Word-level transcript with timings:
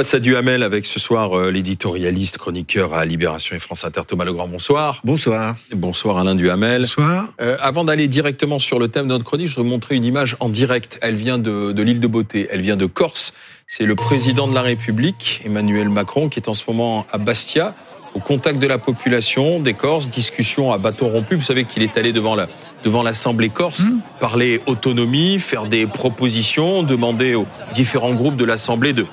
face 0.00 0.14
à 0.14 0.18
Duhamel 0.18 0.62
avec 0.62 0.86
ce 0.86 0.98
soir 0.98 1.38
euh, 1.38 1.50
l'éditorialiste, 1.50 2.38
chroniqueur 2.38 2.94
à 2.94 3.04
Libération 3.04 3.54
et 3.54 3.58
France 3.58 3.84
Inter, 3.84 4.00
Thomas 4.06 4.24
Legrand. 4.24 4.48
Bonsoir. 4.48 5.02
Bonsoir. 5.04 5.56
Bonsoir 5.74 6.16
Alain 6.16 6.34
Duhamel. 6.34 6.80
Bonsoir. 6.80 7.28
Euh, 7.42 7.58
avant 7.60 7.84
d'aller 7.84 8.08
directement 8.08 8.58
sur 8.58 8.78
le 8.78 8.88
thème 8.88 9.08
de 9.08 9.12
notre 9.12 9.24
chronique, 9.24 9.48
je 9.48 9.56
voudrais 9.56 9.68
vous 9.68 9.74
montrer 9.74 9.96
une 9.96 10.06
image 10.06 10.38
en 10.40 10.48
direct. 10.48 10.98
Elle 11.02 11.16
vient 11.16 11.36
de, 11.36 11.72
de 11.72 11.82
l'île 11.82 12.00
de 12.00 12.06
Beauté, 12.06 12.48
elle 12.50 12.62
vient 12.62 12.78
de 12.78 12.86
Corse. 12.86 13.34
C'est 13.66 13.84
le 13.84 13.94
président 13.94 14.48
de 14.48 14.54
la 14.54 14.62
République, 14.62 15.42
Emmanuel 15.44 15.90
Macron, 15.90 16.30
qui 16.30 16.38
est 16.40 16.48
en 16.48 16.54
ce 16.54 16.64
moment 16.66 17.04
à 17.12 17.18
Bastia, 17.18 17.74
au 18.14 18.20
contact 18.20 18.58
de 18.58 18.66
la 18.66 18.78
population 18.78 19.60
des 19.60 19.74
Corses, 19.74 20.08
discussion 20.08 20.72
à 20.72 20.78
bâton 20.78 21.10
rompu. 21.10 21.34
Vous 21.34 21.44
savez 21.44 21.66
qu'il 21.66 21.82
est 21.82 21.98
allé 21.98 22.14
devant 22.14 22.36
la, 22.36 22.48
devant 22.84 23.02
l'Assemblée 23.02 23.50
corse, 23.50 23.84
Mmh. 23.84 24.00
parler 24.18 24.62
autonomie, 24.64 25.38
faire 25.38 25.66
des 25.66 25.86
propositions, 25.86 26.82
demander 26.82 27.34
aux 27.34 27.46
différents 27.74 28.14
groupes 28.14 28.36
de 28.36 28.46
l'Assemblée 28.46 28.94
de 28.94 29.04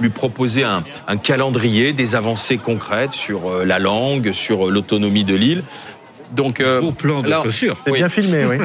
lui 0.00 0.10
proposer 0.10 0.64
un, 0.64 0.84
un 1.06 1.16
calendrier, 1.16 1.92
des 1.92 2.14
avancées 2.14 2.58
concrètes 2.58 3.12
sur 3.12 3.48
euh, 3.48 3.64
la 3.64 3.78
langue, 3.78 4.32
sur 4.32 4.68
euh, 4.68 4.70
l'autonomie 4.70 5.24
de 5.24 5.34
l'île. 5.34 5.62
Donc, 6.32 6.60
euh, 6.60 6.80
Au 6.80 6.92
plan 6.92 7.22
de 7.22 7.26
alors, 7.26 7.44
chaussures. 7.44 7.76
C'est 7.84 7.90
oui. 7.90 7.98
bien 7.98 8.08
filmé, 8.08 8.44
oui. 8.44 8.56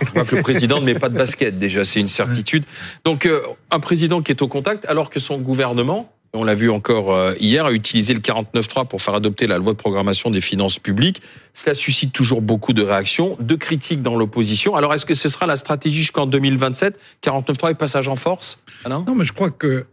je 0.00 0.12
vois 0.12 0.24
que 0.24 0.36
le 0.36 0.42
président 0.42 0.80
ne 0.80 0.84
met 0.84 0.94
pas 0.94 1.08
de 1.08 1.16
basket, 1.16 1.58
déjà, 1.58 1.84
c'est 1.84 2.00
une 2.00 2.08
certitude. 2.08 2.64
Donc, 3.04 3.26
euh, 3.26 3.40
un 3.70 3.80
président 3.80 4.22
qui 4.22 4.32
est 4.32 4.42
au 4.42 4.48
contact, 4.48 4.84
alors 4.86 5.10
que 5.10 5.20
son 5.20 5.38
gouvernement, 5.38 6.12
on 6.32 6.44
l'a 6.44 6.54
vu 6.54 6.70
encore 6.70 7.14
euh, 7.14 7.34
hier, 7.38 7.66
a 7.66 7.72
utilisé 7.72 8.14
le 8.14 8.20
49.3 8.20 8.86
pour 8.86 9.00
faire 9.00 9.14
adopter 9.14 9.46
la 9.46 9.58
loi 9.58 9.72
de 9.72 9.78
programmation 9.78 10.30
des 10.30 10.40
finances 10.40 10.78
publiques. 10.78 11.22
Cela 11.54 11.74
suscite 11.74 12.12
toujours 12.12 12.42
beaucoup 12.42 12.72
de 12.72 12.82
réactions, 12.82 13.36
de 13.40 13.54
critiques 13.54 14.02
dans 14.02 14.16
l'opposition. 14.16 14.74
Alors, 14.74 14.92
est-ce 14.92 15.06
que 15.06 15.14
ce 15.14 15.28
sera 15.28 15.46
la 15.46 15.56
stratégie 15.56 16.00
jusqu'en 16.00 16.26
2027 16.26 16.98
49.3 17.22 17.72
et 17.72 17.74
passage 17.74 18.08
en 18.08 18.16
force? 18.16 18.58
Alain? 18.84 19.04
Non, 19.06 19.14
mais 19.14 19.24
je 19.24 19.32
crois 19.32 19.50
que 19.50 19.86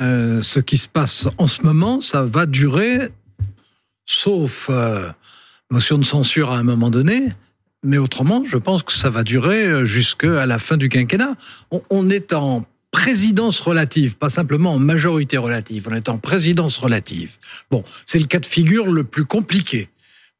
euh, 0.00 0.42
ce 0.42 0.60
qui 0.60 0.76
se 0.76 0.88
passe 0.88 1.28
en 1.38 1.46
ce 1.46 1.62
moment, 1.62 2.00
ça 2.00 2.24
va 2.24 2.46
durer, 2.46 3.10
sauf 4.06 4.68
euh, 4.70 5.10
motion 5.70 5.98
de 5.98 6.04
censure 6.04 6.50
à 6.50 6.58
un 6.58 6.62
moment 6.62 6.90
donné. 6.90 7.28
Mais 7.82 7.98
autrement, 7.98 8.44
je 8.46 8.56
pense 8.56 8.82
que 8.82 8.92
ça 8.92 9.10
va 9.10 9.22
durer 9.22 9.66
euh, 9.66 9.84
jusqu'à 9.84 10.46
la 10.46 10.58
fin 10.58 10.76
du 10.76 10.88
quinquennat. 10.88 11.34
On, 11.70 11.82
on 11.90 12.10
est 12.10 12.32
en 12.32 12.66
présidence 12.90 13.60
relative, 13.60 14.16
pas 14.16 14.28
simplement 14.28 14.72
en 14.72 14.78
majorité 14.78 15.36
relative. 15.36 15.88
On 15.90 15.94
est 15.94 16.08
en 16.08 16.18
présidence 16.18 16.76
relative. 16.76 17.36
Bon, 17.70 17.84
c'est 18.06 18.18
le 18.18 18.26
cas 18.26 18.38
de 18.38 18.46
figure 18.46 18.90
le 18.90 19.04
plus 19.04 19.24
compliqué. 19.24 19.88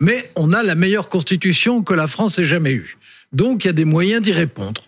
Mais 0.01 0.31
on 0.37 0.53
a 0.53 0.63
la 0.63 0.75
meilleure 0.75 1.09
constitution 1.09 1.83
que 1.83 1.95
la 1.95 2.07
France 2.07 2.39
ait 2.39 2.45
jamais 2.45 2.73
eue. 2.73 2.97
Donc, 3.33 3.65
il 3.65 3.69
y 3.69 3.71
a 3.71 3.75
des 3.75 3.85
moyens 3.85 4.23
d'y 4.23 4.33
répondre. 4.33 4.85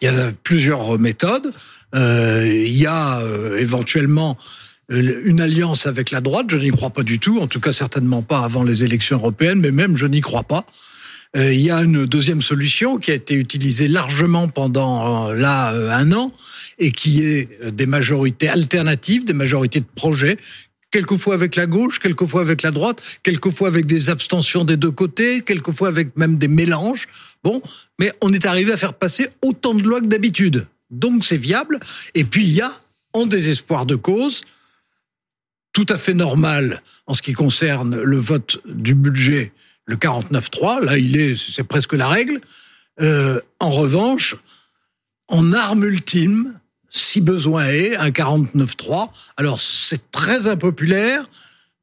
Il 0.00 0.06
y 0.06 0.08
a 0.08 0.32
plusieurs 0.42 0.98
méthodes. 0.98 1.52
Euh, 1.94 2.46
il 2.46 2.76
y 2.76 2.86
a 2.86 3.20
euh, 3.20 3.58
éventuellement 3.58 4.36
euh, 4.90 5.20
une 5.24 5.40
alliance 5.40 5.86
avec 5.86 6.10
la 6.10 6.20
droite. 6.20 6.46
Je 6.50 6.56
n'y 6.56 6.70
crois 6.70 6.90
pas 6.90 7.02
du 7.02 7.18
tout. 7.18 7.40
En 7.40 7.46
tout 7.46 7.60
cas, 7.60 7.72
certainement 7.72 8.22
pas 8.22 8.40
avant 8.40 8.64
les 8.64 8.84
élections 8.84 9.16
européennes. 9.16 9.60
Mais 9.60 9.70
même, 9.70 9.96
je 9.96 10.06
n'y 10.06 10.20
crois 10.20 10.44
pas. 10.44 10.64
Il 11.34 11.62
y 11.62 11.70
a 11.70 11.80
une 11.80 12.04
deuxième 12.04 12.42
solution 12.42 12.98
qui 12.98 13.10
a 13.10 13.14
été 13.14 13.32
utilisée 13.32 13.88
largement 13.88 14.48
pendant 14.48 15.32
là 15.32 15.70
un 15.96 16.12
an 16.12 16.30
et 16.78 16.92
qui 16.92 17.24
est 17.24 17.72
des 17.72 17.86
majorités 17.86 18.50
alternatives, 18.50 19.24
des 19.24 19.32
majorités 19.32 19.80
de 19.80 19.86
projets 19.94 20.36
quelquefois 20.92 21.34
avec 21.34 21.56
la 21.56 21.66
gauche, 21.66 21.98
quelquefois 21.98 22.42
avec 22.42 22.62
la 22.62 22.70
droite, 22.70 23.02
quelquefois 23.22 23.68
avec 23.68 23.86
des 23.86 24.10
abstentions 24.10 24.64
des 24.64 24.76
deux 24.76 24.90
côtés, 24.90 25.40
quelquefois 25.40 25.88
avec 25.88 26.16
même 26.16 26.36
des 26.36 26.48
mélanges. 26.48 27.08
Bon, 27.42 27.60
mais 27.98 28.12
on 28.20 28.32
est 28.32 28.46
arrivé 28.46 28.72
à 28.72 28.76
faire 28.76 28.92
passer 28.94 29.28
autant 29.40 29.74
de 29.74 29.82
lois 29.82 30.00
que 30.00 30.06
d'habitude. 30.06 30.66
Donc 30.92 31.24
c'est 31.24 31.36
viable. 31.36 31.80
Et 32.14 32.24
puis 32.24 32.44
il 32.44 32.52
y 32.52 32.60
a, 32.60 32.72
en 33.12 33.26
désespoir 33.26 33.84
de 33.86 33.96
cause, 33.96 34.42
tout 35.72 35.86
à 35.88 35.96
fait 35.96 36.14
normal 36.14 36.82
en 37.06 37.14
ce 37.14 37.22
qui 37.22 37.32
concerne 37.32 38.00
le 38.00 38.18
vote 38.18 38.60
du 38.66 38.94
budget, 38.94 39.52
le 39.86 39.96
49-3, 39.96 40.84
là 40.84 40.98
il 40.98 41.16
est, 41.16 41.34
c'est 41.34 41.64
presque 41.64 41.94
la 41.94 42.08
règle. 42.08 42.40
Euh, 43.00 43.40
en 43.58 43.70
revanche, 43.70 44.36
en 45.28 45.52
arme 45.52 45.84
ultime, 45.84 46.58
si 46.90 47.22
besoin 47.22 47.68
est, 47.68 47.96
un 47.96 48.10
49-3. 48.10 49.08
Alors 49.36 49.60
c'est 49.60 50.10
très 50.10 50.46
impopulaire, 50.46 51.28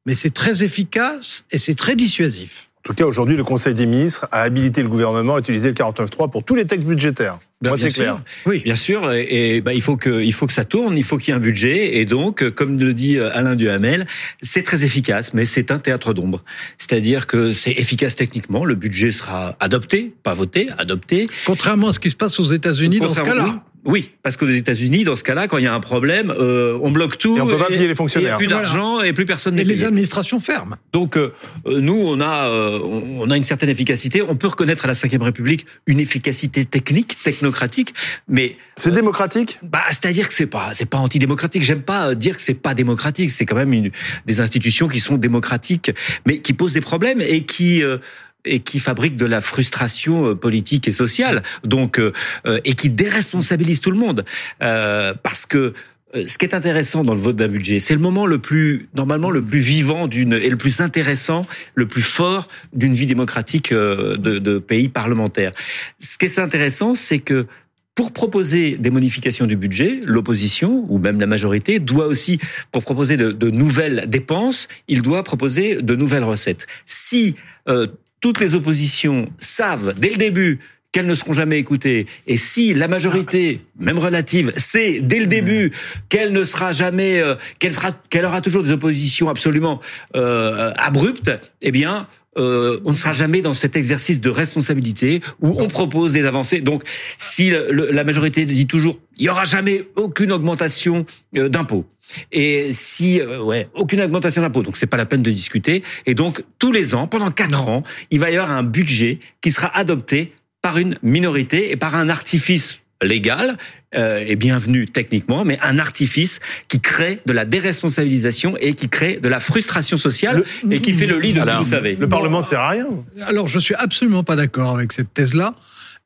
mais 0.06 0.14
c'est 0.14 0.30
très 0.30 0.62
efficace 0.62 1.44
et 1.50 1.58
c'est 1.58 1.74
très 1.74 1.96
dissuasif. 1.96 2.69
En 2.80 2.88
tout 2.88 2.94
cas, 2.94 3.04
aujourd'hui, 3.04 3.36
le 3.36 3.44
Conseil 3.44 3.74
des 3.74 3.84
ministres 3.84 4.26
a 4.32 4.40
habilité 4.40 4.82
le 4.82 4.88
gouvernement 4.88 5.34
à 5.34 5.40
utiliser 5.40 5.68
le 5.68 5.74
49.3 5.74 6.30
pour 6.30 6.42
tous 6.44 6.54
les 6.54 6.64
textes 6.64 6.86
budgétaires. 6.86 7.38
Ben, 7.60 7.68
Moi, 7.68 7.76
bien 7.76 7.86
c'est 7.88 7.90
sûr. 7.92 8.04
clair. 8.04 8.22
Oui. 8.46 8.62
Bien 8.64 8.74
sûr, 8.74 9.12
et, 9.12 9.56
et, 9.56 9.60
bah, 9.60 9.74
il 9.74 9.82
faut 9.82 9.98
que 9.98 10.22
il 10.22 10.32
faut 10.32 10.46
que 10.46 10.52
ça 10.54 10.64
tourne, 10.64 10.96
il 10.96 11.04
faut 11.04 11.18
qu'il 11.18 11.28
y 11.28 11.32
ait 11.32 11.36
un 11.36 11.42
budget, 11.42 11.98
et 11.98 12.06
donc, 12.06 12.48
comme 12.50 12.78
le 12.80 12.94
dit 12.94 13.18
euh, 13.18 13.28
Alain 13.36 13.54
Duhamel, 13.54 14.06
c'est 14.40 14.62
très 14.62 14.82
efficace, 14.82 15.34
mais 15.34 15.44
c'est 15.44 15.70
un 15.70 15.78
théâtre 15.78 16.14
d'ombre. 16.14 16.42
C'est-à-dire 16.78 17.26
que 17.26 17.52
c'est 17.52 17.72
efficace 17.72 18.16
techniquement, 18.16 18.64
le 18.64 18.76
budget 18.76 19.12
sera 19.12 19.56
adopté, 19.60 20.14
pas 20.22 20.32
voté, 20.32 20.68
adopté. 20.78 21.28
Contrairement 21.44 21.88
à 21.88 21.92
ce 21.92 22.00
qui 22.00 22.08
se 22.08 22.16
passe 22.16 22.40
aux 22.40 22.44
États-Unis 22.44 23.00
dans 23.00 23.12
ce 23.12 23.20
cas-là. 23.20 23.44
Oui, 23.44 23.52
oui, 23.84 24.10
parce 24.22 24.36
qu'aux 24.36 24.46
États-Unis, 24.48 25.04
dans 25.04 25.16
ce 25.16 25.24
cas-là, 25.24 25.48
quand 25.48 25.58
il 25.58 25.64
y 25.64 25.66
a 25.66 25.74
un 25.74 25.80
problème, 25.80 26.32
euh, 26.38 26.78
on 26.82 26.90
bloque 26.90 27.16
tout. 27.18 27.36
Et 27.36 27.40
on 27.40 27.46
peut 27.46 27.56
pas 27.56 27.66
payer 27.66 27.88
les 27.88 27.94
fonctionnaires. 27.94 28.34
Et 28.34 28.38
plus 28.38 28.46
Voilà. 28.46 28.62
d'argent 28.62 29.00
et 29.00 29.12
plus 29.12 29.24
personne 29.24 29.54
n'est 29.54 29.62
Et 29.62 29.64
les 29.64 29.74
payé. 29.74 29.86
administrations 29.86 30.38
ferment. 30.40 30.76
Donc 30.92 31.16
euh, 31.16 31.32
euh, 31.66 31.80
nous, 31.80 31.94
on 31.96 32.20
a, 32.20 32.48
euh, 32.48 32.78
on 32.82 33.30
a 33.30 33.36
une 33.36 33.44
certaine 33.44 33.70
efficacité. 33.70 34.22
On 34.22 34.36
peut 34.36 34.48
reconnaître 34.48 34.84
à 34.84 34.88
la 34.88 34.94
Ve 34.94 35.22
République 35.22 35.66
une 35.86 35.98
efficacité 36.00 36.64
technique, 36.64 37.16
technocratique, 37.22 37.94
mais 38.28 38.56
C'est 38.76 38.92
démocratique? 38.92 39.58
bah, 39.62 39.80
c'est-à-dire 39.88 40.28
que 40.28 40.34
c'est 40.34 40.46
pas, 40.46 40.70
c'est 40.74 40.88
pas 40.88 40.98
antidémocratique. 40.98 41.62
J'aime 41.62 41.82
pas 41.82 42.10
euh, 42.10 42.14
dire 42.14 42.36
que 42.36 42.42
c'est 42.42 42.54
pas 42.54 42.74
démocratique. 42.74 43.30
C'est 43.30 43.46
quand 43.46 43.56
même 43.56 43.72
une, 43.72 43.90
des 44.26 44.40
institutions 44.40 44.88
qui 44.88 45.00
sont 45.00 45.16
démocratiques, 45.16 45.90
mais 46.26 46.38
qui 46.38 46.52
posent 46.52 46.72
des 46.74 46.80
problèmes 46.80 47.20
et 47.20 47.44
qui 47.44 47.82
euh, 47.82 47.98
et 48.44 48.60
qui 48.60 48.78
fabriquent 48.78 49.16
de 49.16 49.26
la 49.26 49.40
frustration 49.40 50.26
euh, 50.26 50.34
politique 50.34 50.88
et 50.88 50.92
sociale. 50.92 51.42
Donc 51.64 51.98
euh, 51.98 52.12
euh, 52.46 52.60
et 52.64 52.74
qui 52.74 52.88
déresponsabilisent 52.90 53.80
tout 53.80 53.90
le 53.90 53.98
monde 53.98 54.24
Euh, 54.62 55.14
parce 55.22 55.46
que 55.46 55.72
euh, 56.14 56.26
ce 56.26 56.36
qui 56.38 56.44
est 56.44 56.54
intéressant 56.54 57.04
dans 57.04 57.14
le 57.14 57.20
vote 57.20 57.36
d'un 57.36 57.48
budget, 57.48 57.80
c'est 57.80 57.94
le 57.94 58.00
moment 58.00 58.26
le 58.26 58.38
plus, 58.38 58.88
normalement, 58.94 59.30
le 59.30 59.42
plus 59.42 59.60
vivant 59.60 60.08
d'une, 60.08 60.32
et 60.32 60.50
le 60.50 60.56
plus 60.56 60.80
intéressant, 60.80 61.46
le 61.74 61.86
plus 61.86 62.02
fort 62.02 62.48
d'une 62.72 62.94
vie 62.94 63.06
démocratique 63.06 63.72
de, 63.72 64.38
de 64.38 64.58
pays 64.58 64.88
parlementaires. 64.88 65.52
Ce 65.98 66.18
qui 66.18 66.26
est 66.26 66.38
intéressant, 66.38 66.94
c'est 66.94 67.20
que 67.20 67.46
pour 67.94 68.12
proposer 68.12 68.76
des 68.76 68.90
modifications 68.90 69.46
du 69.46 69.56
budget, 69.56 70.00
l'opposition 70.04 70.84
ou 70.88 70.98
même 70.98 71.20
la 71.20 71.26
majorité 71.26 71.78
doit 71.78 72.06
aussi, 72.06 72.38
pour 72.72 72.82
proposer 72.82 73.16
de, 73.16 73.30
de 73.32 73.50
nouvelles 73.50 74.06
dépenses, 74.08 74.68
il 74.88 75.02
doit 75.02 75.22
proposer 75.22 75.82
de 75.82 75.94
nouvelles 75.94 76.24
recettes. 76.24 76.66
Si 76.86 77.36
euh, 77.68 77.86
toutes 78.20 78.40
les 78.40 78.54
oppositions 78.54 79.30
savent 79.38 79.94
dès 79.98 80.10
le 80.10 80.16
début 80.16 80.60
qu'elles 80.92 81.06
ne 81.06 81.14
seront 81.14 81.32
jamais 81.32 81.58
écoutées, 81.58 82.06
et 82.26 82.36
si 82.36 82.74
la 82.74 82.88
majorité, 82.88 83.60
même 83.78 83.98
relative, 83.98 84.52
sait 84.56 85.00
dès 85.00 85.20
le 85.20 85.26
début 85.26 85.70
qu'elle 86.08 86.32
ne 86.32 86.44
sera 86.44 86.72
jamais, 86.72 87.20
euh, 87.20 87.36
qu'elle 87.60 88.24
aura 88.24 88.40
toujours 88.40 88.64
des 88.64 88.72
oppositions 88.72 89.28
absolument 89.28 89.80
euh, 90.16 90.72
abruptes, 90.76 91.30
eh 91.62 91.70
bien, 91.70 92.08
euh, 92.38 92.78
on 92.84 92.92
ne 92.92 92.96
sera 92.96 93.12
jamais 93.12 93.42
dans 93.42 93.54
cet 93.54 93.74
exercice 93.76 94.20
de 94.20 94.30
responsabilité 94.30 95.20
où 95.40 95.60
on 95.60 95.66
propose 95.66 96.12
des 96.12 96.24
avancées. 96.26 96.60
Donc, 96.60 96.84
si 97.18 97.50
le- 97.50 97.68
le- 97.70 97.90
la 97.90 98.04
majorité 98.04 98.44
dit 98.44 98.66
toujours, 98.66 98.98
il 99.16 99.24
y 99.24 99.28
aura 99.28 99.44
jamais 99.44 99.82
aucune 99.96 100.30
augmentation 100.32 101.04
euh, 101.36 101.48
d'impôts. 101.48 101.84
Et 102.32 102.72
si, 102.72 103.20
euh, 103.20 103.42
ouais, 103.42 103.68
aucune 103.74 104.00
augmentation 104.00 104.42
d'impôts. 104.42 104.62
Donc, 104.62 104.76
c'est 104.76 104.86
pas 104.86 104.96
la 104.96 105.06
peine 105.06 105.22
de 105.22 105.30
discuter. 105.30 105.82
Et 106.06 106.14
donc, 106.14 106.44
tous 106.58 106.72
les 106.72 106.94
ans, 106.94 107.06
pendant 107.08 107.30
quatre 107.30 107.68
ans, 107.68 107.82
il 108.10 108.20
va 108.20 108.30
y 108.30 108.36
avoir 108.36 108.56
un 108.56 108.62
budget 108.62 109.18
qui 109.40 109.50
sera 109.50 109.68
adopté 109.76 110.32
par 110.62 110.78
une 110.78 110.96
minorité 111.02 111.70
et 111.72 111.76
par 111.76 111.96
un 111.96 112.08
artifice 112.08 112.82
légal 113.02 113.56
euh, 113.96 114.24
et 114.26 114.36
bienvenu 114.36 114.86
techniquement, 114.86 115.44
mais 115.44 115.58
un 115.62 115.78
artifice 115.78 116.40
qui 116.68 116.80
crée 116.80 117.20
de 117.26 117.32
la 117.32 117.44
déresponsabilisation 117.44 118.56
et 118.60 118.74
qui 118.74 118.88
crée 118.88 119.16
de 119.16 119.28
la 119.28 119.40
frustration 119.40 119.96
sociale 119.96 120.44
et 120.70 120.80
qui 120.80 120.92
fait 120.92 121.06
le 121.06 121.18
lit 121.18 121.32
de 121.32 121.40
Alors, 121.40 121.58
tout, 121.58 121.64
vous 121.64 121.70
savez. 121.70 121.96
Le 121.96 122.08
Parlement 122.08 122.42
ne 122.42 122.46
sert 122.46 122.60
à 122.60 122.70
rien. 122.70 122.86
Alors, 123.22 123.48
je 123.48 123.58
suis 123.58 123.74
absolument 123.74 124.22
pas 124.22 124.36
d'accord 124.36 124.74
avec 124.74 124.92
cette 124.92 125.12
thèse-là, 125.12 125.54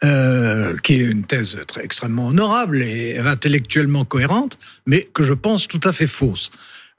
euh, 0.02 0.76
qui 0.82 0.94
est 0.94 1.05
une 1.05 1.25
thèse 1.25 1.58
très 1.67 1.85
extrêmement 1.85 2.29
honorable 2.29 2.81
et 2.81 3.19
intellectuellement 3.19 4.05
cohérente, 4.05 4.56
mais 4.87 5.08
que 5.12 5.23
je 5.23 5.35
pense 5.35 5.69
tout 5.69 5.81
à 5.85 5.93
fait 5.93 6.06
fausse. 6.06 6.50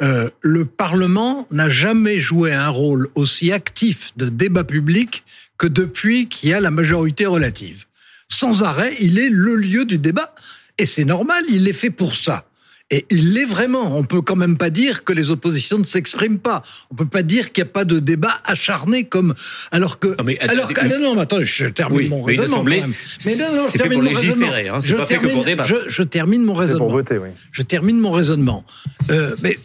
Euh, 0.02 0.30
le 0.42 0.66
Parlement 0.66 1.48
n'a 1.52 1.70
jamais 1.70 2.20
joué 2.20 2.54
un 2.54 2.68
rôle 2.68 3.08
aussi 3.16 3.52
actif 3.54 4.12
de 4.18 4.28
débat 4.28 4.66
public 4.66 5.24
que 5.58 5.68
depuis 5.68 6.28
qu'il 6.28 6.50
y 6.50 6.54
a 6.54 6.60
la 6.60 6.72
majorité 6.72 7.26
relative. 7.26 7.86
Sans 8.30 8.64
arrêt, 8.64 8.94
il 9.00 9.20
est 9.20 9.30
le 9.30 9.56
lieu 9.56 9.86
du 9.86 9.98
débat, 9.98 10.34
et 10.78 10.86
c'est 10.86 11.06
normal, 11.06 11.44
il 11.50 11.68
est 11.68 11.74
fait 11.74 11.90
pour 11.92 12.16
ça. 12.16 12.46
Et 12.92 13.04
il 13.10 13.34
l'est 13.34 13.46
vraiment. 13.46 13.98
On 13.98 14.04
peut 14.04 14.22
quand 14.22 14.36
même 14.36 14.58
pas 14.58 14.70
dire 14.70 15.04
que 15.04 15.12
les 15.12 15.32
oppositions 15.32 15.80
ne 15.80 15.84
s'expriment 15.84 16.38
pas. 16.38 16.62
On 16.92 16.96
peut 16.96 17.08
pas 17.08 17.24
dire 17.24 17.52
qu'il 17.52 17.64
n'y 17.64 17.70
a 17.70 17.74
pas 17.74 17.84
de 17.84 17.98
débat 17.98 18.34
acharné 18.46 19.06
comme 19.06 19.34
alors 19.72 19.98
que 19.98 20.10
Non, 20.10 20.24
mais 20.24 20.38
alors 20.40 20.72
que, 20.72 20.80
ah, 20.80 20.88
non 20.88 21.00
non 21.00 21.16
mais 21.16 21.22
attends 21.22 21.42
je 21.42 21.66
termine 21.66 21.98
Oui, 21.98 22.10
mon 22.10 22.24
mais 22.24 22.36
une 22.36 22.42
raisonnement 22.42 22.58
assemblée, 22.58 22.76
quand 22.82 22.88
même. 22.90 22.96
Mais 23.26 23.36
non, 23.38 23.56
non, 23.56 23.68
je 23.72 23.78
termine 23.80 24.00
pour 24.00 24.04
mon 24.04 24.10
raisonnement. 24.20 24.36
légiférer, 24.36 24.68
hein, 24.70 24.80
c'est 24.82 24.88
Je 24.90 24.96
pas 24.98 25.06
fait 25.08 25.18
que 25.18 25.26
termine- 25.28 25.56
pour. 25.58 25.66
Je, 25.66 25.76
je 25.88 26.04
termine 26.04 26.44
mon 26.44 26.54
raisonnement. 26.54 26.86
pour 26.86 26.92
voter, 26.94 27.18
oui. 27.18 27.30
Je 27.52 27.62
termine 27.64 28.00
mon 28.00 28.12
raisonnement. 28.12 28.64
Euh, 29.10 29.36
mais 29.42 29.58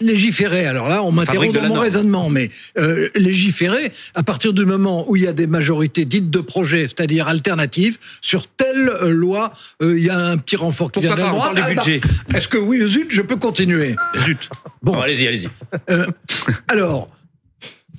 légiférer. 0.00 0.66
Alors 0.66 0.88
là, 0.88 1.02
on 1.02 1.12
de 1.12 1.52
dans 1.52 1.62
mon 1.62 1.68
norme. 1.68 1.78
raisonnement, 1.78 2.30
mais 2.30 2.50
euh, 2.78 3.08
légiférer 3.14 3.92
à 4.14 4.22
partir 4.22 4.52
du 4.52 4.64
moment 4.64 5.08
où 5.08 5.16
il 5.16 5.22
y 5.22 5.26
a 5.26 5.32
des 5.32 5.46
majorités 5.46 6.04
dites 6.04 6.30
de 6.30 6.40
projet, 6.40 6.82
c'est-à-dire 6.82 7.28
alternatives, 7.28 7.98
sur 8.20 8.46
telle 8.46 8.88
euh, 8.88 9.10
loi, 9.10 9.52
euh, 9.82 9.98
il 9.98 10.04
y 10.04 10.10
a 10.10 10.18
un 10.18 10.36
petit 10.38 10.56
renfort 10.56 10.90
qui 10.90 11.00
Pourquoi 11.00 11.16
vient 11.16 11.24
de 11.24 11.30
la 11.30 11.36
droite. 11.36 11.58
Ah, 11.60 11.74
bah. 11.74 12.36
Est-ce 12.36 12.48
que 12.48 12.58
oui, 12.58 12.80
zut, 12.88 13.08
je 13.10 13.22
peux 13.22 13.36
continuer? 13.36 13.96
Zut. 14.16 14.48
Bon. 14.82 14.92
Bon, 14.92 15.00
allez-y, 15.00 15.26
allez-y. 15.26 15.48
Euh, 15.90 16.06
alors, 16.68 17.08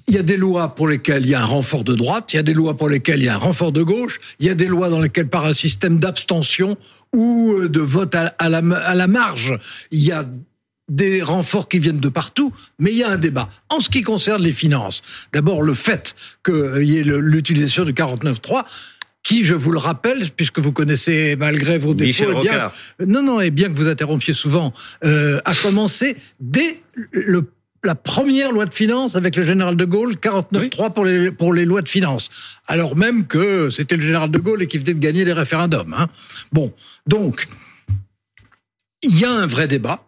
il 0.07 0.15
y 0.15 0.17
a 0.17 0.23
des 0.23 0.37
lois 0.37 0.73
pour 0.73 0.87
lesquelles 0.87 1.23
il 1.23 1.29
y 1.29 1.35
a 1.35 1.41
un 1.41 1.45
renfort 1.45 1.83
de 1.83 1.93
droite, 1.93 2.33
il 2.33 2.37
y 2.37 2.39
a 2.39 2.43
des 2.43 2.55
lois 2.55 2.75
pour 2.75 2.89
lesquelles 2.89 3.19
il 3.19 3.25
y 3.25 3.29
a 3.29 3.35
un 3.35 3.37
renfort 3.37 3.71
de 3.71 3.83
gauche, 3.83 4.19
il 4.39 4.47
y 4.47 4.49
a 4.49 4.55
des 4.55 4.65
lois 4.65 4.89
dans 4.89 4.99
lesquelles 4.99 5.27
par 5.27 5.45
un 5.45 5.53
système 5.53 5.97
d'abstention 5.97 6.77
ou 7.13 7.53
euh, 7.53 7.69
de 7.69 7.79
vote 7.79 8.15
à 8.15 8.49
la, 8.49 8.57
à 8.57 8.95
la 8.95 9.07
marge, 9.07 9.57
il 9.91 9.99
y 9.99 10.11
a 10.11 10.25
des 10.89 11.21
renforts 11.21 11.69
qui 11.69 11.79
viennent 11.79 11.99
de 11.99 12.09
partout, 12.09 12.53
mais 12.79 12.91
il 12.91 12.97
y 12.97 13.03
a 13.03 13.09
un 13.09 13.17
débat. 13.17 13.49
En 13.69 13.79
ce 13.79 13.89
qui 13.89 14.01
concerne 14.01 14.41
les 14.43 14.51
finances, 14.51 15.01
d'abord 15.33 15.61
le 15.61 15.73
fait 15.73 16.15
qu'il 16.43 16.83
y 16.83 16.97
ait 16.97 17.03
l'utilisation 17.03 17.85
du 17.85 17.93
49.3, 17.93 18.65
qui, 19.23 19.43
je 19.43 19.53
vous 19.53 19.71
le 19.71 19.79
rappelle, 19.79 20.29
puisque 20.35 20.59
vous 20.59 20.71
connaissez 20.71 21.35
malgré 21.37 21.77
vos 21.77 21.93
défauts, 21.93 22.25
eh 22.29 22.41
bien, 22.41 22.53
Rocard. 22.53 22.73
non, 23.05 23.21
non, 23.21 23.41
et 23.41 23.51
bien 23.51 23.67
que 23.67 23.77
vous 23.77 23.87
interrompiez 23.87 24.33
souvent, 24.33 24.73
euh, 25.03 25.41
a 25.45 25.53
commencé 25.53 26.15
dès 26.39 26.81
le, 27.11 27.45
la 27.83 27.95
première 27.95 28.51
loi 28.51 28.65
de 28.65 28.73
finances 28.73 29.15
avec 29.15 29.35
le 29.35 29.43
général 29.43 29.75
de 29.75 29.85
Gaulle, 29.85 30.13
49.3 30.15 30.93
pour 30.93 31.05
les, 31.05 31.31
pour 31.31 31.53
les 31.53 31.65
lois 31.65 31.81
de 31.81 31.89
finances. 31.89 32.29
Alors 32.67 32.95
même 32.95 33.27
que 33.27 33.69
c'était 33.69 33.95
le 33.95 34.01
général 34.01 34.31
de 34.31 34.39
Gaulle 34.39 34.63
et 34.63 34.67
qui 34.67 34.77
venait 34.77 34.93
de 34.93 34.99
gagner 34.99 35.25
les 35.25 35.33
référendums. 35.33 35.93
Hein. 35.97 36.07
Bon, 36.51 36.73
donc, 37.05 37.47
il 39.01 39.17
y 39.17 39.25
a 39.25 39.31
un 39.31 39.47
vrai 39.47 39.67
débat. 39.67 40.05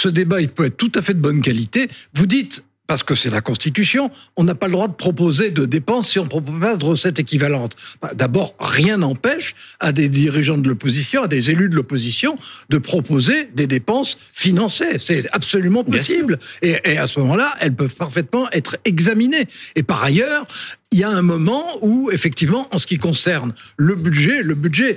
Ce 0.00 0.06
débat, 0.06 0.40
il 0.40 0.48
peut 0.48 0.66
être 0.66 0.76
tout 0.76 0.92
à 0.94 1.02
fait 1.02 1.12
de 1.12 1.18
bonne 1.18 1.40
qualité. 1.40 1.88
Vous 2.14 2.26
dites, 2.26 2.62
parce 2.86 3.02
que 3.02 3.16
c'est 3.16 3.30
la 3.30 3.40
Constitution, 3.40 4.12
on 4.36 4.44
n'a 4.44 4.54
pas 4.54 4.66
le 4.66 4.72
droit 4.72 4.86
de 4.86 4.92
proposer 4.92 5.50
de 5.50 5.64
dépenses 5.64 6.10
si 6.10 6.20
on 6.20 6.22
ne 6.22 6.28
propose 6.28 6.60
pas 6.60 6.76
de 6.76 6.84
recettes 6.84 7.18
équivalentes. 7.18 7.74
Bah, 8.00 8.12
D'abord, 8.14 8.54
rien 8.60 8.98
n'empêche 8.98 9.56
à 9.80 9.90
des 9.90 10.08
dirigeants 10.08 10.56
de 10.56 10.68
l'opposition, 10.68 11.24
à 11.24 11.26
des 11.26 11.50
élus 11.50 11.68
de 11.68 11.74
l'opposition, 11.74 12.38
de 12.68 12.78
proposer 12.78 13.50
des 13.56 13.66
dépenses 13.66 14.18
financées. 14.32 15.00
C'est 15.00 15.28
absolument 15.32 15.82
possible. 15.82 16.38
Et, 16.62 16.76
et 16.84 16.96
à 16.96 17.08
ce 17.08 17.18
moment-là, 17.18 17.52
elles 17.58 17.74
peuvent 17.74 17.96
parfaitement 17.96 18.48
être 18.52 18.76
examinées. 18.84 19.48
Et 19.74 19.82
par 19.82 20.04
ailleurs, 20.04 20.46
il 20.92 21.00
y 21.00 21.02
a 21.02 21.10
un 21.10 21.22
moment 21.22 21.64
où, 21.82 22.08
effectivement, 22.12 22.68
en 22.70 22.78
ce 22.78 22.86
qui 22.86 22.98
concerne 22.98 23.52
le 23.76 23.96
budget, 23.96 24.44
le 24.44 24.54
budget, 24.54 24.96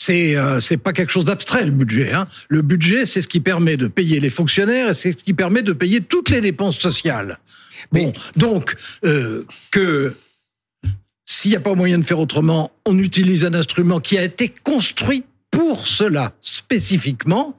c'est 0.00 0.34
euh, 0.34 0.60
c'est 0.60 0.78
pas 0.78 0.94
quelque 0.94 1.12
chose 1.12 1.26
d'abstrait 1.26 1.66
le 1.66 1.70
budget. 1.70 2.12
Hein. 2.12 2.26
Le 2.48 2.62
budget, 2.62 3.04
c'est 3.04 3.20
ce 3.20 3.28
qui 3.28 3.38
permet 3.38 3.76
de 3.76 3.86
payer 3.86 4.18
les 4.18 4.30
fonctionnaires 4.30 4.88
et 4.88 4.94
c'est 4.94 5.12
ce 5.12 5.16
qui 5.18 5.34
permet 5.34 5.62
de 5.62 5.74
payer 5.74 6.00
toutes 6.00 6.30
les 6.30 6.40
dépenses 6.40 6.78
sociales. 6.78 7.38
Bon, 7.92 8.10
donc 8.34 8.76
euh, 9.04 9.44
que 9.70 10.14
s'il 11.26 11.50
n'y 11.50 11.56
a 11.58 11.60
pas 11.60 11.74
moyen 11.74 11.98
de 11.98 12.02
faire 12.02 12.18
autrement, 12.18 12.72
on 12.86 12.98
utilise 12.98 13.44
un 13.44 13.52
instrument 13.52 14.00
qui 14.00 14.16
a 14.16 14.22
été 14.22 14.48
construit 14.48 15.22
pour 15.50 15.86
cela 15.86 16.32
spécifiquement. 16.40 17.58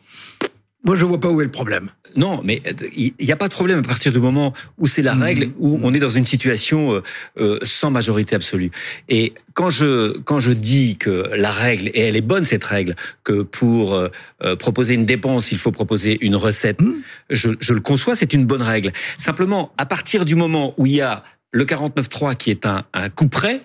Moi, 0.83 0.95
je 0.95 1.05
vois 1.05 1.19
pas 1.19 1.29
où 1.29 1.41
est 1.41 1.45
le 1.45 1.51
problème. 1.51 1.91
Non, 2.15 2.41
mais 2.43 2.61
euh, 2.67 2.73
il 2.95 3.13
n'y 3.19 3.31
a 3.31 3.35
pas 3.35 3.47
de 3.47 3.53
problème 3.53 3.79
à 3.79 3.83
partir 3.83 4.11
du 4.11 4.19
moment 4.19 4.53
où 4.77 4.87
c'est 4.87 5.01
la 5.01 5.15
Mhm. 5.15 5.21
règle, 5.23 5.51
où 5.59 5.79
on 5.83 5.93
est 5.93 5.99
dans 5.99 6.09
une 6.09 6.25
situation 6.25 6.93
euh, 6.93 7.01
euh, 7.39 7.59
sans 7.63 7.89
majorité 7.91 8.35
absolue. 8.35 8.71
Et 9.09 9.33
quand 9.53 9.69
je 9.69 10.17
quand 10.19 10.39
je 10.39 10.51
dis 10.51 10.97
que 10.97 11.29
la 11.35 11.51
règle 11.51 11.89
et 11.93 12.01
elle 12.01 12.15
est 12.15 12.21
bonne 12.21 12.45
cette 12.45 12.63
règle 12.63 12.95
que 13.23 13.41
pour 13.41 13.93
euh, 13.93 14.09
proposer 14.57 14.93
une 14.95 15.05
dépense 15.05 15.51
il 15.51 15.57
faut 15.57 15.71
proposer 15.71 16.17
une 16.21 16.35
recette, 16.35 16.81
Mhm. 16.81 17.01
je, 17.29 17.49
je 17.59 17.73
le 17.73 17.81
conçois, 17.81 18.15
c'est 18.15 18.33
une 18.33 18.45
bonne 18.45 18.61
règle. 18.61 18.91
Simplement, 19.17 19.71
à 19.77 19.85
partir 19.85 20.25
du 20.25 20.35
moment 20.35 20.73
où 20.77 20.85
il 20.85 20.93
y 20.95 21.01
a 21.01 21.23
le 21.51 21.65
49.3 21.65 22.35
qui 22.35 22.49
est 22.51 22.65
un, 22.65 22.83
un 22.93 23.09
coup 23.09 23.27
près, 23.27 23.61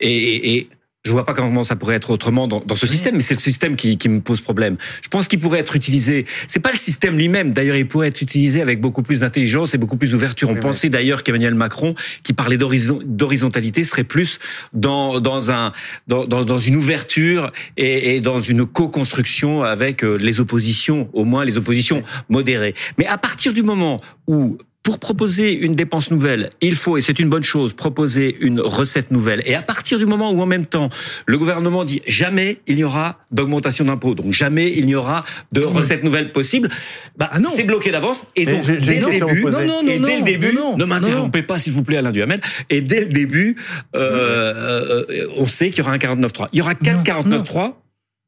et, 0.00 0.08
et, 0.16 0.56
et 0.56 0.68
je 1.06 1.12
vois 1.12 1.24
pas 1.24 1.34
comment 1.34 1.62
ça 1.62 1.76
pourrait 1.76 1.94
être 1.94 2.10
autrement 2.10 2.48
dans, 2.48 2.60
dans 2.60 2.74
ce 2.76 2.86
système, 2.86 3.14
mais 3.14 3.22
c'est 3.22 3.34
le 3.34 3.40
système 3.40 3.76
qui, 3.76 3.96
qui 3.96 4.08
me 4.08 4.20
pose 4.20 4.40
problème. 4.40 4.76
Je 5.04 5.08
pense 5.08 5.28
qu'il 5.28 5.38
pourrait 5.38 5.60
être 5.60 5.76
utilisé. 5.76 6.26
C'est 6.48 6.58
pas 6.58 6.72
le 6.72 6.76
système 6.78 7.16
lui-même. 7.16 7.54
D'ailleurs, 7.54 7.76
il 7.76 7.86
pourrait 7.86 8.08
être 8.08 8.20
utilisé 8.22 8.60
avec 8.60 8.80
beaucoup 8.80 9.02
plus 9.04 9.20
d'intelligence 9.20 9.72
et 9.74 9.78
beaucoup 9.78 9.96
plus 9.96 10.10
d'ouverture. 10.10 10.50
On 10.50 10.54
Oui, 10.54 10.60
pensait 10.60 10.88
d'ailleurs 10.88 11.22
qu'Emmanuel 11.22 11.54
Macron, 11.54 11.94
qui 12.24 12.32
parlait 12.32 12.58
d'horizon- 12.58 13.00
d'horizontalité, 13.04 13.84
serait 13.84 14.04
plus 14.04 14.38
dans 14.72 15.20
dans 15.20 15.50
un 15.52 15.72
dans, 16.08 16.26
dans, 16.26 16.44
dans 16.44 16.58
une 16.58 16.76
ouverture 16.76 17.52
et, 17.76 18.16
et 18.16 18.20
dans 18.20 18.40
une 18.40 18.66
co-construction 18.66 19.62
avec 19.62 20.02
euh, 20.02 20.16
les 20.16 20.40
oppositions, 20.40 21.08
au 21.12 21.24
moins 21.24 21.44
les 21.44 21.56
oppositions 21.56 22.02
modérées. 22.28 22.74
Mais 22.98 23.06
à 23.06 23.16
partir 23.18 23.52
du 23.52 23.62
moment 23.62 24.00
où 24.26 24.58
pour 24.86 25.00
proposer 25.00 25.52
une 25.52 25.74
dépense 25.74 26.12
nouvelle, 26.12 26.48
il 26.60 26.76
faut, 26.76 26.96
et 26.96 27.00
c'est 27.00 27.18
une 27.18 27.28
bonne 27.28 27.42
chose, 27.42 27.72
proposer 27.72 28.36
une 28.40 28.60
recette 28.60 29.10
nouvelle. 29.10 29.42
Et 29.44 29.56
à 29.56 29.60
partir 29.62 29.98
du 29.98 30.06
moment 30.06 30.30
où 30.30 30.40
en 30.40 30.46
même 30.46 30.64
temps, 30.64 30.90
le 31.26 31.36
gouvernement 31.38 31.84
dit 31.84 32.02
jamais 32.06 32.58
il 32.68 32.76
n'y 32.76 32.84
aura 32.84 33.18
d'augmentation 33.32 33.84
d'impôts, 33.84 34.14
donc 34.14 34.32
jamais 34.32 34.70
il 34.70 34.86
n'y 34.86 34.94
aura 34.94 35.24
de 35.50 35.60
recette 35.62 36.04
nouvelle 36.04 36.30
possible, 36.30 36.68
bah, 37.16 37.28
Ah 37.32 37.40
c'est 37.48 37.64
bloqué 37.64 37.90
d'avance. 37.90 38.26
Et 38.36 38.46
donc, 38.46 38.64
dès 38.64 39.00
le 39.00 39.10
début. 39.10 39.42
Non, 39.42 39.66
non, 39.66 39.82
et 39.88 39.98
non, 39.98 40.06
dès 40.06 40.14
le 40.14 40.20
non, 40.20 40.24
début, 40.24 40.54
non, 40.54 40.70
non, 40.70 40.76
ne 40.76 40.84
m'interrompez 40.84 41.42
pas 41.42 41.58
s'il 41.58 41.72
vous 41.72 41.82
plaît 41.82 41.96
Alain 41.96 42.12
Duhamel, 42.12 42.40
et 42.70 42.80
dès 42.80 43.00
le 43.00 43.06
début, 43.06 43.56
euh, 43.96 45.02
euh, 45.10 45.26
on 45.36 45.48
sait 45.48 45.70
qu'il 45.70 45.78
y 45.78 45.82
aura 45.82 45.94
un 45.94 45.98
49.3. 45.98 46.46
Il 46.52 46.58
y 46.58 46.62
aura 46.62 46.76
quatre 46.76 47.26
Non, 47.26 47.38
49.3 47.38 47.72